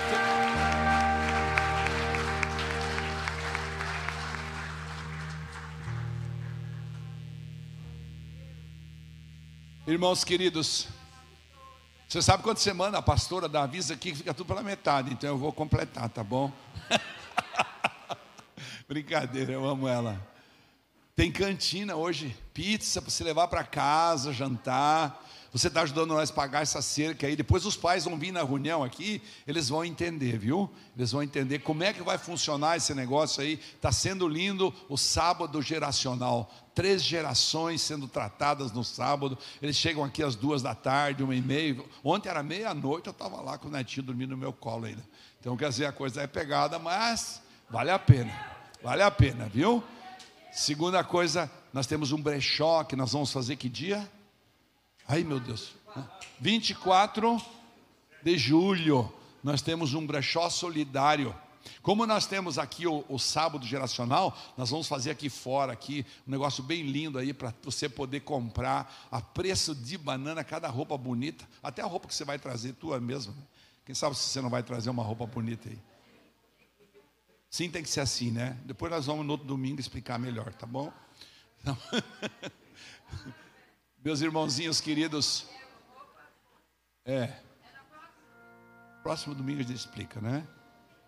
Irmãos 9.88 10.22
queridos, 10.22 10.86
você 12.06 12.22
sabe 12.22 12.44
você 12.44 12.72
manda 12.72 12.98
a 12.98 13.02
pastora 13.02 13.48
dar 13.48 13.64
aviso 13.64 13.92
aqui, 13.92 14.14
fica 14.14 14.32
tudo 14.32 14.46
pela 14.46 14.62
metade, 14.62 15.12
então 15.12 15.30
eu 15.30 15.36
vou 15.36 15.52
completar, 15.52 16.08
tá 16.10 16.22
bom? 16.22 16.52
Brincadeira, 18.86 19.50
eu 19.50 19.68
amo 19.68 19.88
ela. 19.88 20.29
Tem 21.20 21.30
cantina 21.30 21.96
hoje, 21.96 22.34
pizza 22.54 23.02
para 23.02 23.10
você 23.10 23.22
levar 23.22 23.46
para 23.46 23.62
casa, 23.62 24.32
jantar. 24.32 25.22
Você 25.52 25.66
está 25.68 25.82
ajudando 25.82 26.14
nós 26.14 26.30
a 26.30 26.32
pagar 26.32 26.62
essa 26.62 26.80
cerca 26.80 27.26
aí. 27.26 27.36
Depois 27.36 27.66
os 27.66 27.76
pais 27.76 28.06
vão 28.06 28.18
vir 28.18 28.32
na 28.32 28.42
reunião 28.42 28.82
aqui, 28.82 29.20
eles 29.46 29.68
vão 29.68 29.84
entender, 29.84 30.38
viu? 30.38 30.70
Eles 30.96 31.12
vão 31.12 31.22
entender 31.22 31.58
como 31.58 31.84
é 31.84 31.92
que 31.92 32.02
vai 32.02 32.16
funcionar 32.16 32.78
esse 32.78 32.94
negócio 32.94 33.42
aí. 33.42 33.60
Está 33.74 33.92
sendo 33.92 34.26
lindo 34.26 34.74
o 34.88 34.96
sábado 34.96 35.60
geracional. 35.60 36.50
Três 36.74 37.02
gerações 37.02 37.82
sendo 37.82 38.08
tratadas 38.08 38.72
no 38.72 38.82
sábado. 38.82 39.36
Eles 39.60 39.76
chegam 39.76 40.02
aqui 40.02 40.22
às 40.22 40.34
duas 40.34 40.62
da 40.62 40.74
tarde, 40.74 41.22
uma 41.22 41.34
e 41.34 41.42
meia. 41.42 41.84
Ontem 42.02 42.30
era 42.30 42.42
meia-noite, 42.42 43.08
eu 43.08 43.12
estava 43.12 43.42
lá 43.42 43.58
com 43.58 43.68
o 43.68 43.70
netinho 43.70 44.06
dormindo 44.06 44.30
no 44.30 44.38
meu 44.38 44.54
colo 44.54 44.86
ainda. 44.86 45.04
Então, 45.38 45.54
quer 45.54 45.68
dizer, 45.68 45.84
a 45.84 45.92
coisa 45.92 46.22
é 46.22 46.26
pegada, 46.26 46.78
mas 46.78 47.42
vale 47.68 47.90
a 47.90 47.98
pena. 47.98 48.32
Vale 48.82 49.02
a 49.02 49.10
pena, 49.10 49.50
viu? 49.52 49.84
Segunda 50.52 51.04
coisa, 51.04 51.50
nós 51.72 51.86
temos 51.86 52.10
um 52.12 52.20
brechó 52.20 52.82
que 52.82 52.96
nós 52.96 53.12
vamos 53.12 53.32
fazer 53.32 53.56
que 53.56 53.68
dia? 53.68 54.10
Ai 55.06 55.22
meu 55.22 55.38
Deus, 55.40 55.72
24 56.40 57.40
de 58.22 58.36
julho, 58.36 59.12
nós 59.42 59.62
temos 59.62 59.94
um 59.94 60.06
brechó 60.06 60.50
solidário. 60.50 61.34
Como 61.82 62.06
nós 62.06 62.26
temos 62.26 62.58
aqui 62.58 62.86
o, 62.86 63.04
o, 63.08 63.18
sábado 63.18 63.66
geracional, 63.66 64.36
nós 64.56 64.70
vamos 64.70 64.88
fazer 64.88 65.10
aqui 65.10 65.28
fora 65.28 65.72
aqui 65.72 66.04
um 66.26 66.30
negócio 66.30 66.62
bem 66.62 66.82
lindo 66.82 67.18
aí 67.18 67.32
para 67.32 67.54
você 67.62 67.88
poder 67.88 68.20
comprar 68.20 69.08
a 69.10 69.20
preço 69.20 69.74
de 69.74 69.96
banana 69.98 70.42
cada 70.42 70.68
roupa 70.68 70.96
bonita, 70.96 71.46
até 71.62 71.82
a 71.82 71.86
roupa 71.86 72.08
que 72.08 72.14
você 72.14 72.24
vai 72.24 72.38
trazer 72.38 72.72
tua 72.74 72.98
mesmo. 72.98 73.32
Né? 73.34 73.42
Quem 73.84 73.94
sabe 73.94 74.16
se 74.16 74.22
você 74.22 74.40
não 74.40 74.50
vai 74.50 74.62
trazer 74.62 74.90
uma 74.90 75.02
roupa 75.02 75.26
bonita 75.26 75.68
aí? 75.68 75.78
Sim, 77.50 77.68
tem 77.68 77.82
que 77.82 77.90
ser 77.90 78.00
assim, 78.00 78.30
né? 78.30 78.56
Depois 78.64 78.92
nós 78.92 79.06
vamos 79.06 79.26
no 79.26 79.32
outro 79.32 79.46
domingo 79.46 79.80
explicar 79.80 80.20
melhor, 80.20 80.54
tá 80.54 80.66
bom? 80.66 80.92
Então, 81.60 81.76
meus 84.04 84.20
irmãozinhos 84.20 84.80
queridos, 84.80 85.48
é. 87.04 87.34
Próximo 89.02 89.34
domingo 89.34 89.58
a 89.58 89.62
gente 89.64 89.74
explica, 89.74 90.20
né? 90.20 90.46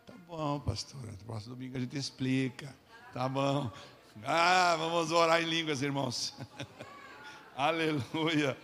Tá 0.05 0.15
bom, 0.27 0.59
pastora. 0.59 1.13
Próximo 1.25 1.55
domingo 1.55 1.77
a 1.77 1.81
gente 1.81 1.97
explica. 1.97 2.75
Tá 3.13 3.29
bom. 3.29 3.71
Ah, 4.25 4.75
vamos 4.77 5.13
orar 5.13 5.41
em 5.41 5.47
línguas, 5.47 5.81
irmãos. 5.81 6.35
Aleluia. 7.55 8.57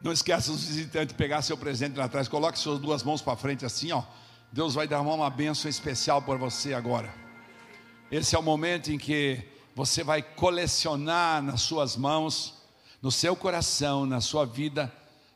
Não 0.00 0.12
esqueça 0.12 0.52
os 0.52 0.64
visitantes 0.64 1.16
pegar 1.16 1.42
seu 1.42 1.56
presente 1.58 1.96
lá 1.96 2.04
atrás. 2.04 2.28
Coloque 2.28 2.58
suas 2.58 2.78
duas 2.78 3.02
mãos 3.02 3.20
para 3.20 3.36
frente 3.36 3.64
assim, 3.64 3.90
ó. 3.90 4.04
Deus 4.52 4.74
vai 4.74 4.86
dar 4.86 5.00
uma 5.00 5.30
bênção 5.30 5.70
especial 5.70 6.20
para 6.20 6.36
você 6.36 6.74
agora. 6.74 7.10
Esse 8.10 8.36
é 8.36 8.38
o 8.38 8.42
momento 8.42 8.92
em 8.92 8.98
que 8.98 9.42
você 9.74 10.04
vai 10.04 10.20
colecionar 10.20 11.42
nas 11.42 11.62
suas 11.62 11.96
mãos, 11.96 12.62
no 13.00 13.10
seu 13.10 13.34
coração, 13.34 14.04
na 14.04 14.20
sua 14.20 14.44
vida, 14.44 14.92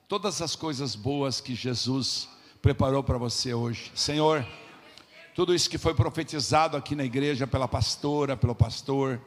todas 0.06 0.42
as 0.42 0.54
coisas 0.54 0.94
boas 0.94 1.40
que 1.40 1.54
Jesus 1.54 2.28
preparou 2.60 3.02
para 3.02 3.16
você 3.16 3.54
hoje. 3.54 3.90
Senhor, 3.94 4.46
tudo 5.34 5.54
isso 5.54 5.70
que 5.70 5.78
foi 5.78 5.94
profetizado 5.94 6.76
aqui 6.76 6.94
na 6.94 7.04
igreja 7.04 7.46
pela 7.46 7.66
pastora, 7.66 8.36
pelo 8.36 8.54
pastor, 8.54 9.18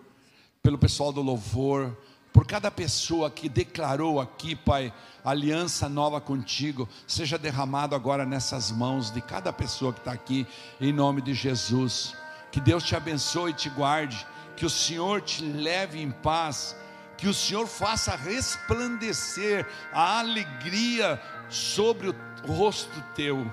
pelo 0.62 0.78
pessoal 0.78 1.12
do 1.12 1.24
louvor, 1.24 1.98
por 2.32 2.46
cada 2.46 2.70
pessoa 2.70 3.30
que 3.30 3.50
declarou 3.50 4.20
aqui, 4.22 4.56
Pai, 4.56 4.94
aliança 5.24 5.90
nova 5.90 6.22
contigo, 6.22 6.88
seja 7.08 7.38
derramado 7.38 7.96
agora 7.96 8.26
nessas 8.26 8.72
mãos 8.72 9.12
de 9.12 9.22
cada 9.22 9.52
pessoa 9.52 9.92
que 9.92 10.00
está 10.00 10.12
aqui, 10.12 10.48
em 10.80 10.94
nome 10.94 11.22
de 11.22 11.34
Jesus. 11.34 12.16
Que 12.52 12.60
Deus 12.60 12.84
te 12.84 12.96
abençoe 12.96 13.52
e 13.52 13.56
te 13.56 13.70
guarde, 13.70 14.26
que 14.56 14.66
o 14.66 14.70
Senhor 14.70 15.22
te 15.22 15.44
leve 15.44 16.02
em 16.02 16.12
paz, 16.12 16.76
que 17.18 17.28
o 17.28 17.34
Senhor 17.34 17.68
faça 17.68 18.16
resplandecer 18.16 19.68
a 19.92 20.20
alegria 20.20 21.22
sobre 21.50 22.10
o 22.10 22.16
rosto 22.46 23.04
teu. 23.16 23.52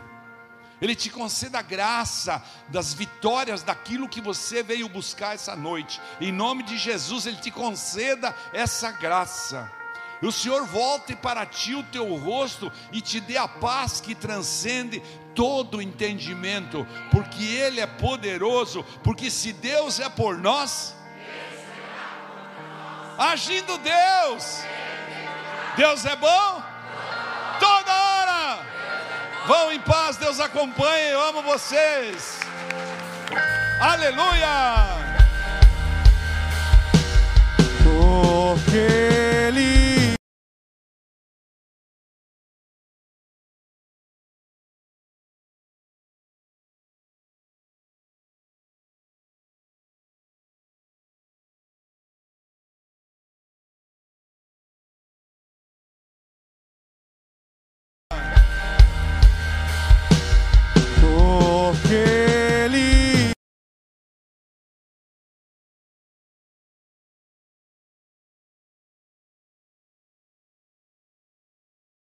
Ele 0.80 0.94
te 0.94 1.08
conceda 1.08 1.58
a 1.58 1.62
graça 1.62 2.42
das 2.68 2.92
vitórias 2.92 3.62
daquilo 3.62 4.08
que 4.08 4.20
você 4.20 4.62
veio 4.62 4.88
buscar 4.88 5.34
essa 5.34 5.56
noite. 5.56 6.00
Em 6.20 6.30
nome 6.30 6.62
de 6.62 6.76
Jesus, 6.76 7.26
Ele 7.26 7.38
te 7.38 7.50
conceda 7.50 8.34
essa 8.52 8.90
graça. 8.92 9.72
O 10.22 10.32
Senhor 10.32 10.64
volte 10.66 11.14
para 11.14 11.44
ti 11.44 11.74
o 11.74 11.82
teu 11.84 12.14
rosto 12.16 12.72
e 12.92 13.00
te 13.00 13.20
dê 13.20 13.36
a 13.36 13.46
paz 13.46 14.00
que 14.00 14.14
transcende 14.14 15.02
todo 15.34 15.82
entendimento, 15.82 16.86
porque 17.10 17.44
Ele 17.44 17.80
é 17.80 17.86
poderoso, 17.86 18.82
porque 19.02 19.30
se 19.30 19.52
Deus 19.52 20.00
é 20.00 20.08
por 20.08 20.38
nós, 20.38 20.94
agindo 23.18 23.78
Deus, 23.78 24.62
Deus 25.76 26.04
é 26.06 26.16
bom. 26.16 26.75
Vão 29.46 29.70
em 29.72 29.78
paz, 29.78 30.16
Deus 30.16 30.40
acompanhe. 30.40 31.10
Eu 31.10 31.20
amo 31.20 31.42
vocês. 31.42 32.40
Aleluia! 33.80 34.86
Porque 37.84 38.85